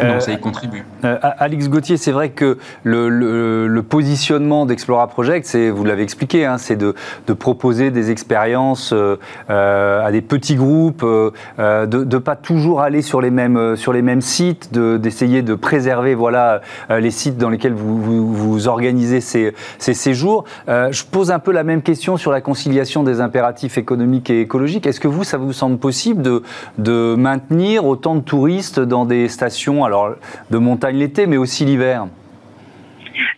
Euh, 0.00 0.20
ça 0.20 0.32
y 0.32 0.40
contribue. 0.40 0.84
Euh, 1.04 1.18
Alix 1.38 1.68
Gauthier, 1.68 1.96
c'est 1.96 2.12
vrai 2.12 2.30
que 2.30 2.58
le, 2.82 3.08
le, 3.08 3.82
positionnement 3.82 4.66
d'Explora 4.66 5.06
Project, 5.06 5.46
c'est, 5.46 5.70
vous 5.70 5.84
l'avez 5.84 6.02
expliqué, 6.02 6.46
hein, 6.46 6.58
c'est 6.58 6.76
de, 6.76 6.94
de, 7.26 7.32
proposer 7.32 7.90
des 7.90 8.10
expériences 8.10 8.92
euh, 8.92 9.16
à 9.48 10.10
des 10.10 10.22
petits 10.22 10.56
groupes, 10.56 11.04
de 11.04 12.04
ne 12.04 12.18
pas 12.18 12.36
toujours 12.36 12.80
aller 12.80 13.02
sur 13.02 13.20
les 13.20 13.30
mêmes, 13.30 13.76
sur 13.76 13.92
les 13.92 14.02
mêmes 14.02 14.20
sites, 14.20 14.72
d'essayer 14.72 15.42
de, 15.42 15.54
préserver 15.54 16.14
voilà, 16.14 16.60
les 16.90 17.10
sites 17.10 17.36
dans 17.36 17.50
lesquels 17.50 17.74
vous, 17.74 18.00
vous, 18.00 18.34
vous 18.34 18.68
organisez 18.68 19.20
ces, 19.20 19.54
ces 19.78 19.94
séjours. 19.94 20.44
je 20.66 21.04
pose 21.04 21.30
un 21.30 21.38
peu 21.38 21.52
la 21.52 21.62
même 21.62 21.82
question 21.82 22.16
sur 22.16 22.32
la 22.32 22.40
conciliation 22.40 23.02
des 23.02 23.20
impératifs 23.20 23.78
économiques 23.78 24.30
et 24.30 24.40
écologiques. 24.40 24.86
Est-ce 24.86 25.00
que 25.00 25.08
vous, 25.08 25.24
ça 25.24 25.36
vous 25.36 25.52
semble 25.52 25.78
possible 25.78 26.22
de, 26.22 26.42
de 26.78 27.14
maintenir 27.14 27.84
autant 27.84 28.14
de 28.16 28.20
touristes 28.20 28.80
dans 28.80 29.04
des 29.04 29.28
stations 29.28 29.83
alors 29.84 30.16
de 30.50 30.58
montagne 30.58 30.98
l'été, 30.98 31.26
mais 31.26 31.36
aussi 31.36 31.64
l'hiver 31.64 32.06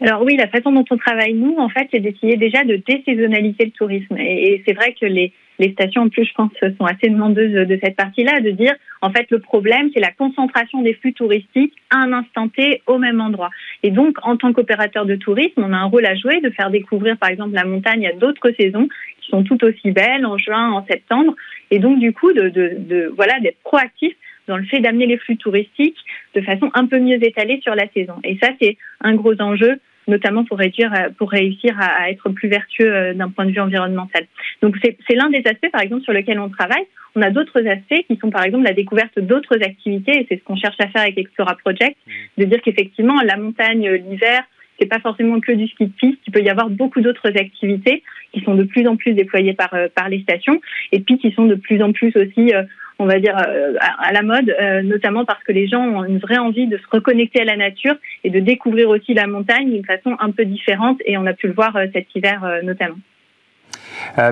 alors 0.00 0.22
oui, 0.22 0.36
la 0.36 0.48
façon 0.48 0.72
dont 0.72 0.84
on 0.90 0.96
travaille 0.96 1.34
nous, 1.34 1.56
en 1.58 1.68
fait, 1.68 1.88
c'est 1.90 2.00
d'essayer 2.00 2.36
déjà 2.36 2.64
de 2.64 2.80
désaisonnaliser 2.86 3.66
le 3.66 3.70
tourisme. 3.70 4.16
Et, 4.18 4.62
c'est 4.66 4.74
vrai 4.74 4.94
que 4.98 5.06
les, 5.06 5.32
stations, 5.72 6.02
en 6.02 6.08
plus, 6.08 6.24
je 6.24 6.34
pense, 6.34 6.50
sont 6.60 6.84
assez 6.84 7.08
demandeuses 7.08 7.66
de 7.66 7.78
cette 7.82 7.96
partie-là, 7.96 8.40
de 8.40 8.50
dire, 8.50 8.74
en 9.00 9.10
fait, 9.10 9.26
le 9.30 9.38
problème, 9.38 9.90
c'est 9.94 10.00
la 10.00 10.10
concentration 10.10 10.82
des 10.82 10.94
flux 10.94 11.14
touristiques 11.14 11.74
à 11.90 11.98
un 11.98 12.12
instant 12.12 12.48
T 12.48 12.82
au 12.86 12.98
même 12.98 13.20
endroit. 13.20 13.50
Et 13.82 13.90
donc, 13.90 14.16
en 14.22 14.36
tant 14.36 14.52
qu'opérateur 14.52 15.06
de 15.06 15.16
tourisme, 15.16 15.62
on 15.64 15.72
a 15.72 15.76
un 15.76 15.84
rôle 15.84 16.06
à 16.06 16.14
jouer 16.14 16.40
de 16.40 16.50
faire 16.50 16.70
découvrir, 16.70 17.16
par 17.16 17.30
exemple, 17.30 17.54
la 17.54 17.64
montagne 17.64 18.06
à 18.06 18.12
d'autres 18.12 18.50
saisons 18.58 18.88
qui 19.22 19.30
sont 19.30 19.44
tout 19.44 19.62
aussi 19.64 19.92
belles, 19.92 20.26
en 20.26 20.36
juin, 20.36 20.72
en 20.72 20.84
septembre. 20.86 21.34
Et 21.70 21.78
donc, 21.78 21.98
du 21.98 22.12
coup, 22.12 22.32
de 22.32 23.12
voilà, 23.16 23.40
d'être 23.40 23.58
proactif 23.64 24.14
dans 24.46 24.56
le 24.56 24.64
fait 24.64 24.80
d'amener 24.80 25.06
les 25.06 25.18
flux 25.18 25.36
touristiques 25.36 25.98
de 26.34 26.40
façon 26.40 26.70
un 26.74 26.86
peu 26.86 26.98
mieux 26.98 27.22
étalée 27.22 27.60
sur 27.62 27.74
la 27.74 27.88
saison. 27.92 28.14
Et 28.24 28.38
ça, 28.42 28.50
c'est 28.60 28.76
un 29.00 29.14
gros 29.14 29.40
enjeu 29.40 29.78
notamment 30.08 30.44
pour 30.44 30.58
réduire, 30.58 30.92
euh, 30.94 31.10
pour 31.16 31.30
réussir 31.30 31.76
à, 31.80 32.10
être 32.10 32.28
plus 32.30 32.48
vertueux 32.48 32.94
euh, 32.94 33.14
d'un 33.14 33.28
point 33.28 33.44
de 33.44 33.50
vue 33.50 33.60
environnemental. 33.60 34.26
Donc 34.62 34.76
c'est 34.82 35.14
l'un 35.14 35.30
des 35.30 35.42
aspects, 35.46 35.70
par 35.72 35.80
exemple, 35.80 36.02
sur 36.02 36.12
lequel 36.12 36.38
on 36.38 36.48
travaille. 36.48 36.86
On 37.14 37.22
a 37.22 37.30
d'autres 37.30 37.66
aspects 37.66 38.06
qui 38.08 38.16
sont, 38.18 38.30
par 38.30 38.44
exemple, 38.44 38.64
la 38.64 38.72
découverte 38.72 39.18
d'autres 39.18 39.62
activités, 39.62 40.20
et 40.20 40.26
c'est 40.28 40.38
ce 40.38 40.44
qu'on 40.44 40.56
cherche 40.56 40.76
à 40.78 40.88
faire 40.88 41.02
avec 41.02 41.18
Explora 41.18 41.56
Project, 41.56 41.96
de 42.36 42.44
dire 42.44 42.60
qu'effectivement, 42.62 43.20
la 43.22 43.36
montagne, 43.36 43.88
l'hiver, 43.90 44.42
c'est 44.78 44.86
pas 44.86 45.00
forcément 45.00 45.40
que 45.40 45.52
du 45.52 45.66
ski 45.68 45.86
de 45.86 45.92
piste. 45.92 46.18
Il 46.26 46.32
peut 46.32 46.42
y 46.42 46.50
avoir 46.50 46.68
beaucoup 46.68 47.00
d'autres 47.00 47.28
activités 47.28 48.02
qui 48.32 48.40
sont 48.42 48.54
de 48.54 48.64
plus 48.64 48.86
en 48.86 48.96
plus 48.96 49.14
déployées 49.14 49.54
par 49.54 49.72
euh, 49.74 49.88
par 49.94 50.08
les 50.08 50.20
stations 50.22 50.60
et 50.92 51.00
puis 51.00 51.18
qui 51.18 51.32
sont 51.32 51.46
de 51.46 51.54
plus 51.54 51.82
en 51.82 51.92
plus 51.92 52.14
aussi 52.16 52.52
on 52.98 53.06
va 53.06 53.18
dire, 53.18 53.36
euh, 53.36 53.74
à, 53.80 54.12
la 54.12 54.22
mode, 54.22 54.54
euh, 54.60 54.82
notamment 54.82 55.24
parce 55.24 55.42
que 55.44 55.52
les 55.52 55.68
gens 55.68 55.82
ont 55.82 56.04
une 56.04 56.18
vraie 56.18 56.38
envie 56.38 56.66
de 56.66 56.78
se 56.78 56.86
reconnecter 56.90 57.40
à 57.40 57.44
la 57.44 57.56
nature 57.56 57.94
et 58.24 58.30
de 58.30 58.40
découvrir 58.40 58.88
aussi 58.88 59.12
la 59.14 59.26
montagne 59.26 59.70
d'une 59.70 59.84
façon 59.84 60.16
un 60.18 60.30
peu 60.30 60.44
différente. 60.44 60.98
Et 61.04 61.18
on 61.18 61.26
a 61.26 61.34
pu 61.34 61.46
le 61.48 61.52
voir 61.52 61.76
euh, 61.76 61.86
cet 61.92 62.06
hiver 62.14 62.60
notamment. 62.62 62.96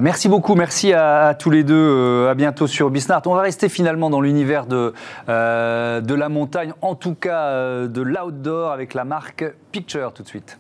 Merci 0.01 0.29
beaucoup, 0.29 0.55
merci 0.55 0.93
à, 0.93 1.35
tous 1.39 1.51
les 1.51 1.65
deux. 1.65 2.27
à 2.29 2.35
bientôt 2.35 2.67
sur 2.67 2.91
Bisnart. 2.91 3.23
On 3.27 3.35
va 3.35 3.43
rester 3.43 3.69
finalement 3.69 4.11
dans 4.11 4.21
l'univers 4.21 4.67
de, 4.67 4.93
de 5.29 6.15
la 6.15 6.29
montagne, 6.29 6.73
en 6.83 6.95
tout 6.95 7.15
cas 7.15 7.87
de 7.87 8.01
l'outdoor 8.01 8.73
avec 8.73 8.95
la 8.95 9.05
marque 9.05 9.45
Picture 9.73 10.13
tout 10.13 10.23
de 10.23 10.29
suite. 10.29 10.59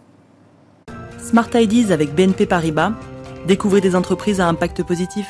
Smart 1.18 1.48
Ideas 1.54 1.92
avec 1.92 2.14
BNP 2.14 2.46
Paribas. 2.46 2.92
Découvrez 3.46 3.80
des 3.80 3.94
entreprises 3.96 4.40
à 4.40 4.46
impact 4.46 4.82
positif. 4.82 5.26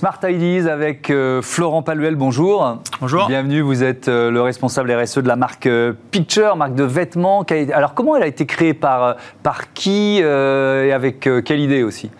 Smart 0.00 0.18
Ideas 0.26 0.66
avec 0.66 1.10
euh, 1.10 1.42
Florent 1.42 1.82
Paluel, 1.82 2.16
bonjour. 2.16 2.78
Bonjour. 3.02 3.26
Bienvenue, 3.26 3.60
vous 3.60 3.82
êtes 3.84 4.08
euh, 4.08 4.30
le 4.30 4.40
responsable 4.40 4.90
RSE 4.90 5.18
de 5.18 5.28
la 5.28 5.36
marque 5.36 5.66
euh, 5.66 5.92
Picture, 6.10 6.56
marque 6.56 6.74
de 6.74 6.84
vêtements. 6.84 7.44
Alors 7.74 7.92
comment 7.92 8.16
elle 8.16 8.22
a 8.22 8.26
été 8.26 8.46
créée 8.46 8.72
par, 8.72 9.16
par 9.42 9.74
qui 9.74 10.20
et 10.20 10.92
avec 10.94 11.28
quelle 11.44 11.60
idée 11.60 11.82
aussi? 11.82 12.10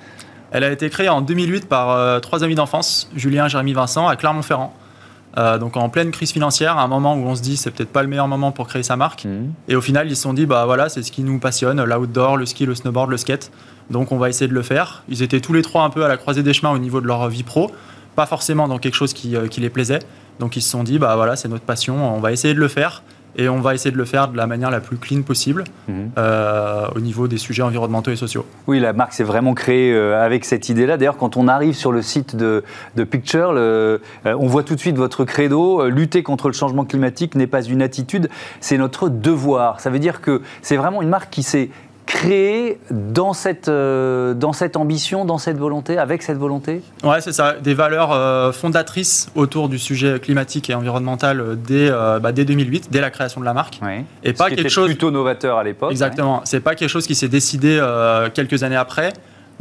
Elle 0.51 0.65
a 0.65 0.71
été 0.71 0.91
créée 0.91 1.09
en 1.09 1.23
2008 1.23 1.71
par 1.71 2.21
trois 2.21 2.45
amis 2.45 2.55
d'enfance, 2.55 3.11
Julien, 3.17 3.49
Jérémy, 3.49 3.73
Vincent, 3.73 4.09
à 4.09 4.17
Clermont-Ferrand. 4.17 4.75
Donc 5.37 5.77
en 5.77 5.89
pleine 5.89 6.11
crise 6.11 6.33
financière, 6.33 6.77
à 6.77 6.83
un 6.83 6.89
moment 6.89 7.15
où 7.15 7.25
on 7.27 7.35
se 7.35 7.43
dit 7.43 7.57
c'est 7.57 7.71
peut-être 7.71 7.93
pas 7.93 8.03
le 8.03 8.09
meilleur 8.09 8.29
moment 8.29 8.53
pour 8.53 8.67
créer 8.67 8.83
sa 8.83 8.97
marque. 8.97 9.25
Mmh. 9.25 9.53
Et 9.69 9.77
au 9.77 9.81
final, 9.81 10.09
ils 10.09 10.17
se 10.17 10.23
sont 10.23 10.33
dit 10.33 10.47
bah 10.47 10.65
voilà, 10.65 10.89
c'est 10.89 11.03
ce 11.03 11.13
qui 11.13 11.23
nous 11.23 11.39
passionne, 11.39 11.83
l'outdoor, 11.83 12.37
le 12.37 12.47
ski, 12.47 12.67
le 12.67 12.75
snowboard, 12.75 13.11
le 13.11 13.17
skate. 13.17 13.51
Donc 13.91 14.13
on 14.13 14.19
va 14.19 14.29
essayer 14.29 14.49
de 14.49 14.55
le 14.55 14.63
faire. 14.63 15.03
Ils 15.09 15.23
étaient 15.23 15.41
tous 15.41 15.53
les 15.53 15.63
trois 15.63 15.83
un 15.83 15.91
peu 15.91 16.05
à 16.05 16.09
la 16.09 16.17
croisée 16.17 16.43
des 16.43 16.53
chemins 16.53 16.71
au 16.71 16.79
niveau 16.79 17.01
de 17.01 17.07
leur 17.07 17.29
vie 17.29 17.43
pro, 17.43 17.71
pas 18.17 18.27
forcément 18.27 18.69
dans 18.69 18.79
quelque 18.79 18.95
chose 18.95 19.13
qui, 19.13 19.37
euh, 19.37 19.49
les 19.59 19.71
plaisait. 19.71 19.99
Donc 20.39 20.57
ils 20.57 20.63
se 20.63 20.71
sont 20.71 20.85
dit, 20.85 20.99
bah 20.99 21.17
voilà, 21.17 21.37
c'est 21.37 21.49
notre 21.49 21.65
passion, 21.65 22.17
on 22.17 22.21
va 22.21 22.33
essayer 22.33 22.55
de 22.55 22.61
le 22.61 22.69
faire. 22.69 23.03
Et 23.37 23.49
on 23.49 23.61
va 23.61 23.75
essayer 23.75 23.91
de 23.91 23.97
le 23.97 24.05
faire 24.05 24.29
de 24.29 24.37
la 24.37 24.47
manière 24.47 24.71
la 24.71 24.81
plus 24.81 24.97
clean 24.97 25.23
possible 25.23 25.65
mhm. 25.89 26.11
euh, 26.19 26.87
au 26.95 27.01
niveau 27.01 27.29
des 27.29 27.39
sujets 27.39 27.63
environnementaux 27.63 28.11
et 28.11 28.17
sociaux. 28.17 28.45
Oui, 28.67 28.81
la 28.81 28.93
marque 28.93 29.13
s'est 29.13 29.25
vraiment 29.25 29.55
créée 29.55 29.93
euh, 29.93 30.25
avec 30.25 30.45
cette 30.45 30.69
idée-là. 30.69 30.97
D'ailleurs, 30.97 31.17
quand 31.17 31.37
on 31.37 31.49
arrive 31.49 31.75
sur 31.75 31.93
le 31.93 32.03
site 32.03 32.37
de, 32.37 32.63
Picture, 33.11 33.51
on 34.25 34.47
voit 34.47 34.63
tout 34.63 34.75
de 34.75 34.81
suite 34.81 34.97
votre 34.97 35.25
credo. 35.25 35.89
lutter 35.89 36.23
contre 36.23 36.49
le 36.49 36.53
changement 36.53 36.85
climatique 36.85 37.35
n'est 37.35 37.47
pas 37.47 37.63
une 37.63 37.83
attitude, 37.83 38.29
c'est 38.61 38.79
notre 38.79 39.09
devoir. 39.09 39.81
Ça 39.81 39.91
veut 39.91 39.99
dire 39.99 40.21
que 40.21 40.43
c'est 40.63 40.77
vraiment 40.77 41.03
une 41.03 41.09
marque 41.09 41.31
qui 41.31 41.43
s'est 41.43 41.71
créé 42.11 42.79
dans 42.91 43.33
cette, 43.33 43.69
euh, 43.69 44.35
dans 44.35 44.53
cette 44.53 44.77
ambition, 44.77 45.25
dans 45.25 45.39
cette 45.39 45.57
volonté, 45.57 45.97
avec 45.97 46.23
cette 46.23 46.39
volonté? 46.39 46.83
Ouais, 47.05 47.21
c'est 47.21 47.33
ça. 47.33 47.55
Des 47.55 47.73
valeurs 47.73 48.11
euh, 48.13 48.51
fondatrices 48.51 49.31
autour 49.37 49.69
du 49.69 49.79
sujet 49.79 50.19
climatique 50.19 50.69
et 50.71 50.75
environnemental 50.75 51.41
euh, 51.41 51.55
dès, 51.55 51.89
bah, 52.21 52.33
dès 52.33 52.45
2008, 52.45 52.89
dès 52.91 53.01
la 53.01 53.11
création 53.11 53.41
de 53.41 53.47
la 53.47 53.55
marque. 53.55 53.81
Et 54.25 54.33
pas 54.33 54.51
quelque 54.51 54.69
chose 54.69 54.89
plutôt 54.89 55.13
novateur 55.13 55.57
à 55.59 55.65
l'époque. 55.65 55.93
Exactement. 55.93 56.41
C'est 56.45 56.61
pas 56.61 56.75
quelque 56.75 56.89
chose 56.89 57.07
qui 57.07 57.15
s'est 57.15 57.29
décidé 57.29 57.81
quelques 58.35 58.63
années 58.63 58.77
après 58.77 59.13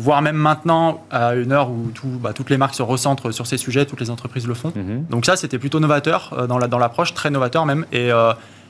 voire 0.02 0.22
même 0.22 0.38
maintenant, 0.38 1.04
à 1.12 1.36
une 1.36 1.52
heure 1.52 1.70
où 1.70 1.92
tout, 1.94 2.08
bah, 2.08 2.32
toutes 2.34 2.50
les 2.50 2.56
marques 2.56 2.74
se 2.74 2.82
recentrent 2.82 3.34
sur 3.34 3.46
ces 3.46 3.58
sujets, 3.58 3.86
toutes 3.86 4.00
les 4.00 4.10
entreprises 4.10 4.48
le 4.48 4.54
font. 4.54 4.72
Mhm. 4.74 5.08
Donc 5.10 5.26
ça, 5.26 5.36
c'était 5.36 5.60
plutôt 5.60 5.82
novateur 5.82 6.48
dans 6.48 6.58
l'approche, 6.58 7.10
dans 7.10 7.16
très 7.16 7.30
novateur 7.30 7.66
même. 7.66 7.86
Et, 7.92 8.10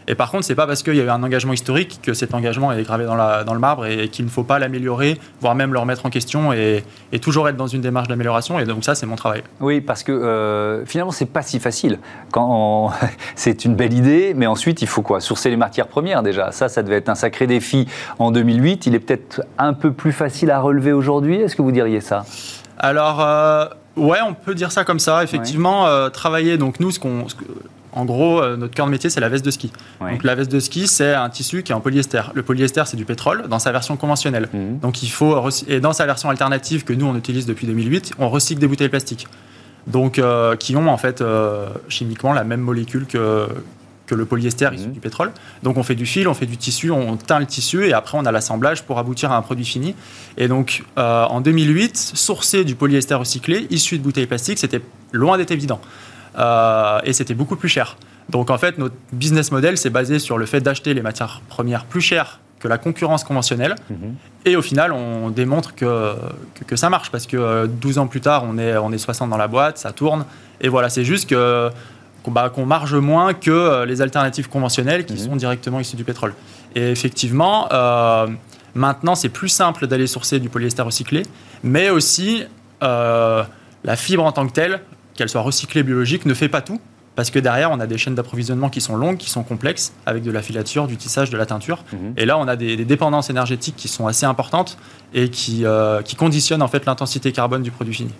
et 0.10 0.16
par 0.16 0.32
contre, 0.32 0.44
c'est 0.44 0.56
pas 0.56 0.66
parce 0.66 0.82
qu'il 0.82 0.96
y 0.96 1.02
a 1.02 1.04
eu 1.04 1.10
un 1.10 1.22
engagement 1.22 1.54
historique 1.54 2.00
que 2.02 2.16
cet 2.16 2.34
engagement 2.34 2.72
est 2.72 2.82
gravé 2.82 3.06
dans, 3.06 3.16
la, 3.16 3.44
dans 3.44 3.54
le 3.54 3.60
marbre 3.60 3.86
et, 3.86 4.10
qu'il 4.10 4.26
ne 4.26 4.30
faut 4.30 4.44
pas 4.44 4.58
l'améliorer, 4.58 5.20
voire 5.40 5.54
même 5.54 5.72
le 5.72 5.78
remettre 5.78 6.04
en 6.08 6.10
question 6.10 6.52
et, 6.52 6.84
toujours 7.22 7.48
être 7.48 7.58
dans 7.58 7.68
une 7.68 7.82
démarche 7.82 8.08
d'amélioration. 8.08 8.60
Et 8.60 8.66
donc 8.66 8.84
ça, 8.84 8.96
c'est 8.96 9.06
mon 9.06 9.16
travail. 9.16 9.44
Oui, 9.60 9.82
parce 9.82 10.02
que 10.02 10.12
euh, 10.12 10.84
finalement, 10.88 11.12
c'est 11.12 11.28
pas 11.28 11.44
si 11.44 11.60
facile. 11.60 12.00
Quand 12.32 12.92
c'est 13.36 13.66
une 13.66 13.76
belle 13.76 13.94
idée, 13.94 14.34
mais 14.36 14.48
ensuite, 14.48 14.82
il 14.82 14.88
faut 14.88 15.04
quoi? 15.04 15.20
Sourcer 15.20 15.52
les 15.52 15.58
matières 15.58 15.88
premières 15.88 16.24
déjà. 16.24 16.52
Ça, 16.52 16.70
ça 16.70 16.82
devait 16.82 16.96
être 16.96 17.10
un 17.10 17.16
sacré 17.16 17.46
défi 17.46 17.88
en 18.18 18.32
2008. 18.32 18.88
Il 18.88 18.96
est 18.96 19.00
peut-être 19.00 19.44
un 19.60 19.74
peu 19.74 19.94
plus 19.94 20.12
facile 20.12 20.50
à 20.50 20.60
relever 20.60 20.92
aujourd'hui. 20.92 21.36
Est-ce 21.36 21.56
que 21.56 21.62
vous 21.62 21.72
diriez 21.72 22.02
ça? 22.02 22.26
Alors. 22.80 23.22
Euh, 23.22 23.66
ouais, 23.96 24.20
on 24.26 24.34
peut 24.34 24.56
dire 24.56 24.72
ça 24.72 24.84
comme 24.84 25.00
ça. 25.00 25.24
Effectivement, 25.24 25.86
euh, 25.86 26.10
travailler. 26.10 26.58
Donc 26.58 26.80
nous, 26.80 26.90
ce 26.90 27.00
qu'on, 27.00 27.28
en 27.94 28.06
gros, 28.06 28.42
euh, 28.42 28.56
notre 28.56 28.74
cœur 28.74 28.86
de 28.86 28.92
métier, 28.92 29.10
c'est 29.10 29.20
la 29.20 29.30
veste 29.30 29.46
de 29.46 29.52
ski. 29.52 29.72
Donc 30.00 30.24
la 30.24 30.36
veste 30.36 30.52
de 30.52 30.60
ski, 30.60 30.88
c'est 30.88 31.14
un 31.14 31.30
tissu 31.30 31.64
qui 31.64 31.72
est 31.72 31.76
en 31.76 31.82
polyester. 31.82 32.22
Le 32.34 32.44
polyester, 32.44 32.84
c'est 32.86 32.98
du 32.98 33.06
pétrole 33.06 33.48
dans 33.48 33.60
sa 33.60 33.72
version 33.72 33.98
conventionnelle. 33.98 34.50
Mhm. 34.54 34.80
Donc 34.80 35.04
il 35.04 35.10
faut 35.10 35.50
et 35.68 35.80
dans 35.80 35.94
sa 35.94 36.06
version 36.06 36.30
alternative 36.30 36.84
que 36.84 36.94
nous 36.94 37.06
on 37.06 37.16
utilise 37.16 37.46
depuis 37.46 37.68
2008, 37.68 38.14
on 38.20 38.30
recycle 38.30 38.62
des 38.62 38.68
bouteilles 38.68 38.90
plastiques. 38.90 39.28
Donc 39.88 40.20
euh, 40.20 40.56
qui 40.56 40.76
ont 40.76 40.88
en 40.88 40.98
fait 40.98 41.22
euh, 41.22 41.68
chimiquement 41.88 42.34
la 42.34 42.44
même 42.44 42.62
molécule 42.62 43.06
que 43.06 43.48
que 44.06 44.16
le 44.16 44.26
polyester 44.26 44.70
issu 44.74 44.88
mhm. 44.88 44.94
du 44.94 45.00
pétrole. 45.00 45.32
Donc 45.62 45.78
on 45.78 45.84
fait 45.84 45.94
du 45.94 46.08
fil, 46.08 46.28
on 46.28 46.34
fait 46.34 46.48
du 46.48 46.58
tissu, 46.58 46.90
on 46.90 47.16
teint 47.16 47.38
le 47.38 47.46
tissu 47.46 47.86
et 47.86 47.94
après 47.94 48.18
on 48.18 48.26
a 48.26 48.32
l'assemblage 48.32 48.84
pour 48.84 48.98
aboutir 48.98 49.32
à 49.32 49.38
un 49.38 49.44
produit 49.44 49.66
fini. 49.66 49.94
Et 50.38 50.48
donc 50.48 50.84
en 50.96 51.42
2008, 51.42 51.96
sourcer 51.96 52.64
du 52.64 52.74
polyester 52.74 53.14
recyclé 53.14 53.68
issu 53.70 54.00
de 54.00 54.04
bouteilles 54.04 54.26
plastiques, 54.26 54.58
c'était 54.58 54.82
loin 55.12 55.38
d'être 55.38 55.52
évident. 55.52 55.80
Euh, 56.40 57.00
et 57.04 57.14
c'était 57.14 57.34
beaucoup 57.34 57.56
plus 57.56 57.70
cher. 57.70 57.98
Donc 58.30 58.50
en 58.50 58.58
fait, 58.58 58.78
notre 58.78 58.96
business 59.12 59.52
model 59.52 59.78
s'est 59.78 59.90
basé 59.90 60.20
sur 60.20 60.38
le 60.38 60.46
fait 60.46 60.62
d'acheter 60.62 60.94
les 60.94 61.02
matières 61.02 61.42
premières 61.50 61.86
plus 61.86 62.02
chères 62.02 62.40
que 62.60 62.68
la 62.68 62.78
concurrence 62.78 63.24
conventionnelle. 63.24 63.76
Mhm. 63.90 64.16
Et 64.46 64.56
au 64.56 64.62
final, 64.62 64.92
on 64.92 65.30
démontre 65.30 65.76
que, 65.76 66.14
que, 66.68 66.76
ça 66.76 66.90
marche 66.90 67.10
parce 67.10 67.26
que 67.26 67.66
12 67.68 67.98
ans 68.00 68.08
plus 68.08 68.22
tard, 68.22 68.44
on 68.46 68.58
est, 68.58 68.78
on 68.78 68.92
est 68.92 68.98
60 68.98 69.30
dans 69.30 69.38
la 69.38 69.48
boîte, 69.48 69.78
ça 69.78 69.92
tourne. 69.92 70.26
Et 70.62 70.68
voilà, 70.68 70.90
c'est 70.90 71.06
juste 71.06 71.30
que 71.30 71.70
bah, 72.28 72.50
qu'on 72.50 72.66
marge 72.66 72.96
moins 72.96 73.34
que 73.34 73.50
euh, 73.50 73.86
les 73.86 74.02
alternatives 74.02 74.50
conventionnelles 74.50 75.06
qui 75.06 75.14
mhm. 75.14 75.20
sont 75.20 75.36
directement 75.36 75.80
issues 75.80 75.96
du 75.96 76.04
pétrole. 76.04 76.34
Et 76.76 76.92
effectivement, 76.92 77.68
euh, 77.72 78.28
maintenant, 78.76 79.16
c'est 79.16 79.30
plus 79.30 79.50
simple 79.50 79.88
d'aller 79.88 80.06
sourcer 80.06 80.40
du 80.40 80.50
polyester 80.50 80.82
recyclé, 80.82 81.24
mais 81.64 81.90
aussi 81.90 82.44
la 82.82 83.96
fibre 83.96 84.24
en 84.24 84.32
tant 84.32 84.48
que 84.48 84.54
telle 84.54 84.80
qu'elle 85.20 85.30
soit 85.30 85.42
recyclée 85.42 85.84
biologique, 85.84 86.26
ne 86.26 86.34
fait 86.34 86.50
pas 86.50 86.62
tout. 86.62 86.80
Parce 87.16 87.32
que 87.32 87.40
derrière, 87.40 87.70
on 87.72 87.82
a 87.82 87.88
des 87.88 87.98
chaînes 87.98 88.16
d'approvisionnement 88.16 88.70
qui 88.70 88.80
sont 88.80 88.96
longues, 88.96 89.18
qui 89.18 89.30
sont 89.30 89.44
complexes, 89.44 89.92
avec 90.06 90.24
de 90.24 90.32
la 90.32 90.42
filature, 90.42 90.88
du 90.88 90.96
tissage, 90.96 91.30
de 91.30 91.36
la 91.36 91.46
teinture. 91.46 91.84
Mhm. 91.92 92.14
Et 92.16 92.26
là, 92.26 92.38
on 92.38 92.48
a 92.48 92.56
des, 92.56 92.78
dépendances 92.86 93.30
énergétiques 93.30 93.76
qui 93.76 93.90
sont 93.90 94.08
assez 94.08 94.26
importantes 94.26 94.78
et 95.14 95.28
qui, 95.28 95.66
euh, 95.66 96.02
qui 96.02 96.16
conditionnent 96.16 96.62
en 96.62 96.70
fait 96.70 96.86
l'intensité 96.86 97.34
carbone 97.34 97.62
du 97.62 97.72
produit 97.72 97.94
fini. 97.94 98.14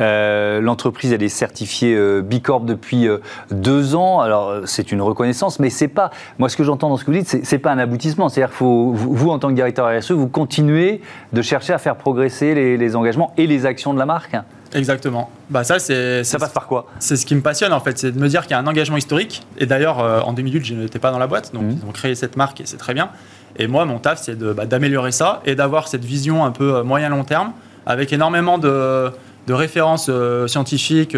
Euh, 0.00 0.62
l'entreprise, 0.62 1.12
elle 1.12 1.22
est 1.22 1.28
certifiée 1.28 1.94
euh, 1.94 2.22
Bicorp 2.22 2.62
depuis 2.62 3.06
deux 3.50 3.94
ans. 3.94 4.20
Alors, 4.20 4.62
c'est 4.64 4.90
une 4.90 5.02
reconnaissance, 5.02 5.58
mais 5.58 5.68
c'est 5.68 5.88
pas. 5.88 6.10
Moi, 6.38 6.48
ce 6.48 6.56
que 6.56 6.64
j'entends 6.64 6.88
dans 6.88 6.96
ce 6.96 7.04
que 7.04 7.10
vous 7.10 7.18
dites, 7.18 7.44
c'est 7.44 7.58
pas 7.58 7.72
un 7.72 7.78
aboutissement. 7.78 8.30
C'est-à-dire 8.30 8.56
que 8.56 8.64
vous, 8.64 8.94
vous, 8.94 9.28
en 9.28 9.38
tant 9.38 9.48
que 9.48 9.54
directeur 9.54 9.86
RSE, 9.94 10.12
vous 10.12 10.28
continuez 10.28 11.02
de 11.34 11.42
chercher 11.42 11.74
à 11.74 11.78
faire 11.78 11.96
progresser 11.96 12.54
les, 12.54 12.78
les 12.78 12.96
engagements 12.96 13.34
et 13.36 13.46
les 13.46 13.66
actions 13.66 13.92
de 13.92 13.98
la 13.98 14.06
marque. 14.06 14.34
Exactement. 14.74 15.30
Bah 15.48 15.64
ça, 15.64 15.78
c'est, 15.78 16.22
ça 16.24 16.38
passe 16.38 16.52
par 16.52 16.66
quoi 16.66 16.86
C'est 16.98 17.16
ce 17.16 17.26
qui 17.26 17.34
me 17.34 17.40
passionne 17.40 17.72
en 17.72 17.80
fait, 17.80 17.98
c'est 17.98 18.12
de 18.12 18.20
me 18.20 18.28
dire 18.28 18.42
qu'il 18.42 18.52
y 18.52 18.54
a 18.54 18.58
un 18.58 18.66
engagement 18.66 18.96
historique. 18.96 19.42
Et 19.58 19.66
d'ailleurs, 19.66 20.00
euh, 20.00 20.20
en 20.20 20.32
2008, 20.32 20.64
je 20.64 20.74
n'étais 20.74 20.98
pas 20.98 21.10
dans 21.10 21.18
la 21.18 21.26
boîte, 21.26 21.52
donc 21.52 21.64
mhm. 21.64 21.78
ils 21.82 21.88
ont 21.88 21.92
créé 21.92 22.14
cette 22.14 22.36
marque 22.36 22.60
et 22.60 22.66
c'est 22.66 22.76
très 22.76 22.94
bien. 22.94 23.10
Et 23.56 23.66
moi, 23.66 23.84
mon 23.84 23.98
taf, 23.98 24.22
c'est 24.22 24.38
bah, 24.38 24.66
d'améliorer 24.66 25.12
ça 25.12 25.42
et 25.44 25.54
d'avoir 25.54 25.88
cette 25.88 26.04
vision 26.04 26.44
un 26.44 26.52
peu 26.52 26.76
euh, 26.76 26.84
moyen-long 26.84 27.24
terme 27.24 27.52
avec 27.86 28.12
énormément 28.12 28.58
de, 28.58 29.10
de 29.46 29.52
références 29.52 30.06
euh, 30.08 30.46
scientifiques 30.46 31.16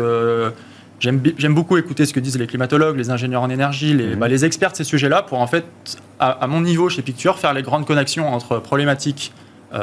J'aime 1.01 1.53
beaucoup 1.53 1.77
écouter 1.79 2.07
ce 2.07 2.13
que 2.13 2.21
disent 2.21 2.39
les 2.39 2.47
climatologues, 2.47 2.97
les 2.97 3.11
ingénieurs 3.11 3.43
en 3.43 3.51
énergie, 3.51 3.93
les, 3.93 4.11
mhm. 4.11 4.21
bah, 4.21 4.29
les 4.29 4.45
experts 4.45 4.71
de 4.71 4.77
ces 4.77 4.85
sujets-là 4.85 5.23
pour 5.23 5.41
en 5.41 5.49
fait, 5.49 5.65
à, 6.21 6.47
mon 6.47 6.61
niveau 6.61 6.89
chez 6.89 7.03
Picture, 7.03 7.41
faire 7.41 7.53
les 7.55 7.63
grandes 7.63 7.87
connexions 7.87 8.33
entre 8.33 8.61
problématiques 8.61 9.33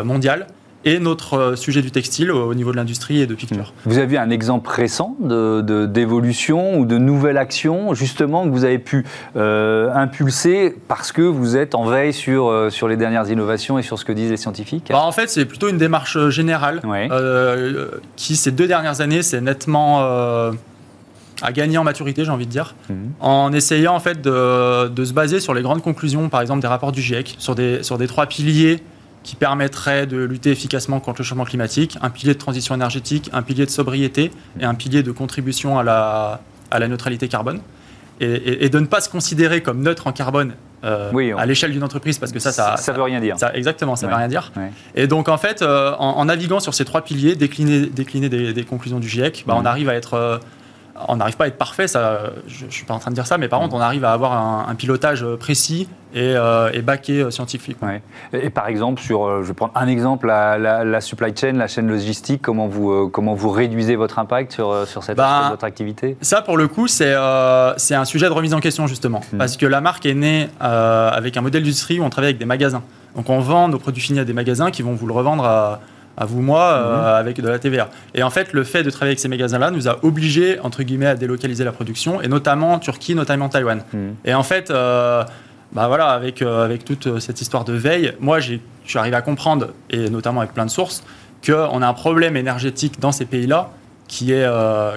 mondiales 0.04 0.48
et 0.86 1.00
notre 1.00 1.34
euh, 1.38 1.56
sujet 1.56 1.82
du 1.82 1.92
textile 1.92 2.32
au 2.32 2.54
niveau 2.54 2.72
de 2.72 2.78
l'industrie 2.78 3.22
et 3.22 3.28
de 3.28 3.36
Picture. 3.36 3.74
Vous 3.86 3.98
avez 3.98 4.18
un 4.18 4.30
exemple 4.30 4.70
récent 4.70 5.16
d'évolution 5.20 6.74
de, 6.74 6.78
ou 6.80 6.86
de 6.86 6.98
nouvelle 6.98 7.38
action 7.38 7.94
justement 7.94 8.46
que 8.46 8.50
vous 8.50 8.64
avez 8.64 8.80
pu 8.80 9.06
euh, 9.36 9.94
impulser 9.94 10.76
parce 10.88 11.12
que 11.12 11.22
vous 11.22 11.58
êtes 11.58 11.76
en 11.76 11.86
veille 11.86 12.14
sur, 12.14 12.48
euh, 12.48 12.70
sur 12.70 12.88
les 12.88 12.98
dernières 12.98 13.30
innovations 13.30 13.78
et 13.78 13.84
sur 13.84 14.00
ce 14.00 14.06
que 14.06 14.12
disent 14.12 14.32
les 14.32 14.38
scientifiques? 14.38 14.88
Bah, 14.90 15.02
En 15.02 15.12
fait, 15.12 15.30
c'est 15.30 15.46
plutôt 15.46 15.70
une 15.70 15.78
démarche 15.78 16.30
générale 16.30 16.82
qui, 18.16 18.36
ces 18.36 18.52
deux 18.52 18.68
dernières 18.68 19.02
années, 19.02 19.22
s'est 19.22 19.42
nettement 19.42 20.00
à 21.42 21.52
gagner 21.52 21.78
en 21.78 21.84
maturité, 21.84 22.26
j'ai 22.26 22.32
envie 22.32 22.46
de 22.46 22.52
dire, 22.52 22.76
mhm. 22.90 23.12
en 23.20 23.54
essayant 23.54 23.96
en 23.96 24.00
fait 24.00 24.22
de, 24.22 24.88
de, 24.88 25.06
se 25.06 25.14
baser 25.14 25.40
sur 25.40 25.54
les 25.54 25.62
grandes 25.62 25.82
conclusions, 25.82 26.30
par 26.30 26.42
exemple 26.42 26.62
des 26.62 26.68
rapports 26.68 26.92
du 26.92 27.02
GIEC, 27.02 27.36
sur 27.40 27.56
des, 27.56 27.84
sur 27.84 27.98
des 27.98 28.08
trois 28.08 28.26
piliers 28.26 28.82
qui 29.24 29.36
permettrait 29.36 30.08
de 30.08 30.18
lutter 30.18 30.52
efficacement 30.52 31.00
contre 31.00 31.22
le 31.22 31.26
changement 31.26 31.46
climatique, 31.46 31.98
un 32.02 32.10
pilier 32.10 32.34
de 32.34 32.40
transition 32.40 32.76
énergétique, 32.76 33.30
un 33.34 33.42
pilier 33.42 33.66
de 33.66 33.72
sobriété 33.72 34.32
et 34.60 34.66
un 34.66 34.76
pilier 34.76 35.04
de 35.04 35.12
contribution 35.12 35.78
à 35.78 35.84
la, 35.84 36.42
à 36.72 36.80
la 36.80 36.88
neutralité 36.88 37.28
carbone. 37.28 37.62
Et, 38.22 38.68
de 38.68 38.80
ne 38.80 38.86
pas 38.86 39.00
se 39.00 39.08
considérer 39.08 39.62
comme 39.62 39.82
neutre 39.82 40.06
en 40.06 40.12
carbone 40.12 40.54
euh, 40.84 41.38
à 41.38 41.46
l'échelle 41.46 41.72
d'une 41.72 41.86
entreprise, 41.86 42.18
parce 42.18 42.34
que 42.34 42.40
ça, 42.40 42.52
ça, 42.52 42.76
ça, 42.76 42.92
veut 42.92 43.02
rien 43.02 43.22
dire. 43.22 43.38
exactement, 43.54 43.96
ça 43.96 44.08
ne 44.08 44.12
veut 44.12 44.18
rien 44.18 44.28
dire. 44.28 44.52
Et 44.94 45.08
donc, 45.08 45.30
en 45.30 45.38
fait, 45.38 45.62
euh, 45.62 45.94
en, 45.96 46.26
naviguant 46.26 46.60
sur 46.60 46.74
ces 46.74 46.84
trois 46.84 47.02
piliers, 47.02 47.36
décliner, 47.36 47.86
décliner 47.86 48.28
des, 48.28 48.64
conclusions 48.66 49.00
du 49.00 49.08
GIEC, 49.08 49.46
bah, 49.48 49.56
on 49.56 49.62
mm. 49.62 49.68
arrive 49.68 49.90
à 49.90 49.94
être 49.94 50.16
euh, 50.16 50.38
on 51.08 51.16
n'arrive 51.16 51.38
pas 51.38 51.46
à 51.46 51.48
être 51.48 51.58
parfait, 51.58 51.88
ça, 51.88 52.32
je 52.48 52.66
ne 52.66 52.72
suis 52.72 52.86
pas 52.86 52.94
en 52.94 53.00
train 53.00 53.12
de 53.12 53.16
dire 53.16 53.28
ça, 53.28 53.38
mais 53.38 53.48
par 53.48 53.60
contre, 53.60 53.76
on 53.76 53.80
arrive 53.80 54.06
à 54.06 54.12
avoir 54.12 54.34
un, 54.68 54.76
pilotage 54.76 55.26
précis 55.40 55.88
et, 56.14 56.34
euh, 56.36 56.70
et 56.74 56.82
baqué 56.82 57.22
euh, 57.22 57.32
scientifique. 57.32 57.78
Et, 58.34 58.50
par 58.50 58.68
exemple, 58.68 59.02
sur, 59.02 59.26
euh, 59.26 59.42
je 59.44 59.50
vais 59.50 59.54
prendre 59.54 59.74
un 59.76 59.88
exemple, 59.88 60.28
la, 60.28 61.02
supply 61.02 61.34
chain, 61.36 61.54
la 61.54 61.68
chaîne 61.68 61.88
logistique, 61.88 62.42
comment 62.42 62.68
vous, 62.68 63.10
comment 63.10 63.34
vous 63.34 63.50
réduisez 63.50 63.96
votre 63.96 64.20
impact 64.20 64.54
sur, 64.54 64.88
sur 64.88 65.04
cette 65.04 65.18
ben, 65.18 65.50
votre 65.50 65.66
activité? 65.66 66.18
Ça, 66.22 66.42
pour 66.42 66.58
le 66.58 66.68
coup, 66.68 66.88
c'est 66.88 67.16
c'est 67.78 67.96
un 67.96 68.06
sujet 68.06 68.28
de 68.28 68.34
remise 68.34 68.54
en 68.54 68.60
question, 68.60 68.88
justement. 68.88 69.22
Hmm. 69.34 69.38
Parce 69.38 69.58
que 69.58 69.66
la 69.66 69.82
marque 69.82 70.06
est 70.06 70.14
née 70.14 70.50
avec 70.60 71.38
un 71.38 71.42
modèle 71.42 71.64
d'industrie 71.64 72.00
où 72.00 72.04
on 72.04 72.10
travaille 72.10 72.30
avec 72.30 72.40
des 72.40 72.46
magasins. 72.46 72.84
Donc 73.16 73.30
on 73.30 73.40
vend 73.40 73.68
nos 73.68 73.80
produits 73.80 74.02
finis 74.02 74.20
à 74.20 74.26
des 74.26 74.34
magasins 74.34 74.72
qui 74.72 74.82
vont 74.82 74.94
vous 74.94 75.08
le 75.08 75.14
revendre 75.14 75.44
à 75.44 75.80
à 76.20 76.26
vous, 76.26 76.42
moi, 76.42 76.62
euh, 76.62 76.98
mhm. 76.98 77.06
avec 77.06 77.42
de 77.42 77.48
la 77.48 77.58
TVA. 77.58 77.90
Et 78.14 78.22
en 78.24 78.30
fait, 78.30 78.52
le 78.52 78.66
fait 78.66 78.84
de 78.84 78.90
travailler 78.90 79.12
avec 79.12 79.20
ces 79.20 79.30
magasins-là 79.30 79.72
nous 79.72 79.88
a 79.88 80.04
obligés, 80.04 80.60
entre 80.60 80.84
guillemets, 80.84 81.08
à 81.08 81.16
délocaliser 81.16 81.64
la 81.64 81.72
production, 81.72 82.22
et 82.22 82.28
notamment 82.28 82.74
en 82.74 82.80
Turquie, 82.80 83.16
notamment 83.16 83.46
en 83.46 83.50
Taïwan. 83.50 83.82
Mhm. 83.94 84.16
Et 84.26 84.34
en 84.34 84.44
fait, 84.44 84.70
euh, 84.70 85.24
bah 85.72 85.88
voilà, 85.88 86.10
avec, 86.10 86.42
euh, 86.42 86.66
avec 86.66 86.84
toute 86.84 87.20
cette 87.20 87.40
histoire 87.42 87.64
de 87.64 87.74
veille, 87.74 88.14
moi, 88.20 88.42
je 88.42 88.56
suis 88.86 89.00
arrivé 89.00 89.16
à 89.16 89.22
comprendre, 89.22 89.70
et 89.90 90.10
notamment 90.10 90.42
avec 90.42 90.54
plein 90.54 90.66
de 90.66 90.72
sources, 90.72 91.04
qu'on 91.46 91.82
a 91.82 91.88
un 91.88 91.94
problème 91.94 92.36
énergétique 92.36 93.00
dans 93.00 93.14
ces 93.14 93.24
pays-là 93.24 93.72
qui 94.10 94.34
est, 94.34 94.46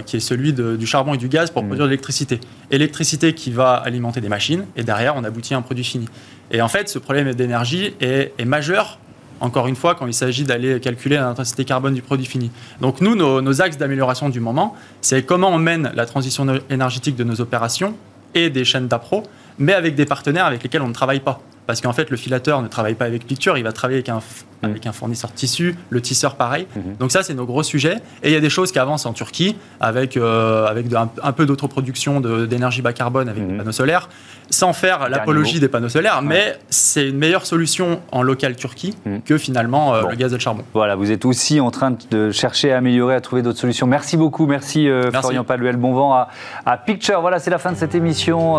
qui 0.06 0.16
est 0.16 0.20
celui 0.20 0.54
du 0.54 0.86
charbon 0.86 1.14
et 1.14 1.18
du 1.18 1.28
gaz 1.28 1.50
pour 1.50 1.62
mhm. 1.62 1.68
produire 1.68 1.84
de 1.84 1.90
l'électricité. 1.90 2.40
Électricité 2.70 3.34
qui 3.34 3.52
va 3.52 3.74
alimenter 3.74 4.20
des 4.20 4.30
machines, 4.30 4.64
et 4.74 4.82
derrière, 4.82 5.14
on 5.16 5.22
aboutit 5.22 5.54
à 5.54 5.58
un 5.58 5.62
produit 5.62 5.84
fini. 5.84 6.08
Et 6.50 6.62
en 6.62 6.68
fait, 6.68 6.88
ce 6.88 6.98
problème 6.98 7.32
d'énergie 7.34 7.94
est, 8.00 8.32
est 8.38 8.44
majeur 8.44 8.98
encore 9.42 9.66
une 9.66 9.76
fois, 9.76 9.94
quand 9.96 10.06
il 10.06 10.14
s'agit 10.14 10.44
d'aller 10.44 10.78
calculer 10.78 11.16
l'intensité 11.16 11.64
carbone 11.64 11.94
du 11.94 12.00
produit 12.00 12.26
fini. 12.26 12.50
Donc 12.80 13.00
nous, 13.00 13.16
nos, 13.16 13.60
axes 13.60 13.76
d'amélioration 13.76 14.28
du 14.28 14.38
moment, 14.38 14.76
c'est 15.00 15.24
comment 15.24 15.48
on 15.48 15.58
mène 15.58 15.90
la 15.94 16.06
transition 16.06 16.46
énergétique 16.70 17.16
de 17.16 17.24
nos 17.24 17.40
opérations 17.40 17.94
et 18.34 18.50
des 18.50 18.64
chaînes 18.64 18.86
d'appro, 18.86 19.24
mais 19.58 19.74
avec 19.74 19.96
des 19.96 20.06
partenaires 20.06 20.46
avec 20.46 20.62
lesquels 20.62 20.82
on 20.82 20.88
ne 20.88 20.94
travaille 20.94 21.20
pas. 21.20 21.42
Parce 21.66 21.80
qu'en 21.80 21.92
fait, 21.92 22.08
le 22.10 22.16
filateur 22.16 22.62
ne 22.62 22.68
travaille 22.68 22.94
pas 22.94 23.04
avec 23.04 23.26
Picture, 23.26 23.58
il 23.58 23.64
va 23.64 23.72
travailler 23.72 23.98
avec 23.98 24.08
un, 24.08 24.20
Mm. 24.62 24.70
avec 24.70 24.86
un 24.86 24.92
fournisseur 24.92 25.30
de 25.30 25.36
tissu, 25.36 25.76
le 25.90 26.00
tisseur 26.00 26.36
pareil. 26.36 26.66
Mm-hmm. 26.76 26.98
Donc 26.98 27.10
ça, 27.10 27.22
c'est 27.22 27.34
nos 27.34 27.44
gros 27.44 27.62
sujets. 27.62 27.96
Et 28.22 28.28
il 28.28 28.32
y 28.32 28.36
a 28.36 28.40
des 28.40 28.50
choses 28.50 28.72
qui 28.72 28.78
avancent 28.78 29.06
en 29.06 29.12
Turquie 29.12 29.56
avec, 29.80 30.16
euh, 30.16 30.66
avec 30.66 30.86
un, 30.94 31.32
peu 31.32 31.46
d'autres 31.46 31.66
productions 31.66 32.20
d'énergie 32.20 32.82
bas 32.82 32.92
carbone 32.92 33.28
avec 33.28 33.46
des 33.46 33.54
mm-hmm. 33.54 33.58
panneaux 33.58 33.72
solaires, 33.72 34.08
sans 34.50 34.72
faire 34.72 35.08
l'apologie 35.08 35.60
des 35.60 35.68
panneaux 35.68 35.88
solaires, 35.88 36.22
mais 36.22 36.58
c'est 36.70 37.08
une 37.08 37.18
meilleure 37.18 37.46
solution 37.46 38.00
en 38.10 38.22
local 38.22 38.56
Turquie 38.56 38.94
mm. 39.04 39.18
que 39.20 39.38
finalement 39.38 39.94
euh, 39.94 40.02
le 40.10 40.16
gaz 40.16 40.32
et 40.32 40.36
le 40.36 40.40
charbon. 40.40 40.64
Voilà, 40.74 40.94
vous 40.94 41.10
êtes 41.10 41.24
aussi 41.24 41.60
en 41.60 41.70
train 41.70 41.96
de 42.10 42.30
chercher 42.30 42.72
à 42.72 42.78
améliorer, 42.78 43.14
à 43.14 43.20
trouver 43.20 43.42
d'autres 43.42 43.58
solutions. 43.58 43.86
Merci 43.86 44.16
beaucoup, 44.16 44.46
merci, 44.46 44.88
euh, 44.88 45.10
Florian 45.10 45.44
Paluel. 45.44 45.76
Bon 45.76 45.92
vent 45.92 46.14
à, 46.14 46.28
à, 46.66 46.76
Picture. 46.76 47.20
Voilà, 47.20 47.38
c'est 47.38 47.50
la 47.50 47.58
fin 47.58 47.72
de 47.72 47.76
cette 47.76 47.94
émission. 47.94 48.56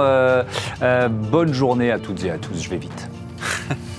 bonne 1.32 1.54
journée 1.54 1.92
à 1.92 2.00
toutes 2.00 2.24
et 2.24 2.32
à 2.32 2.38
tous. 2.38 2.62
Je 2.62 2.70
vais 2.70 2.78
vite. 2.78 3.10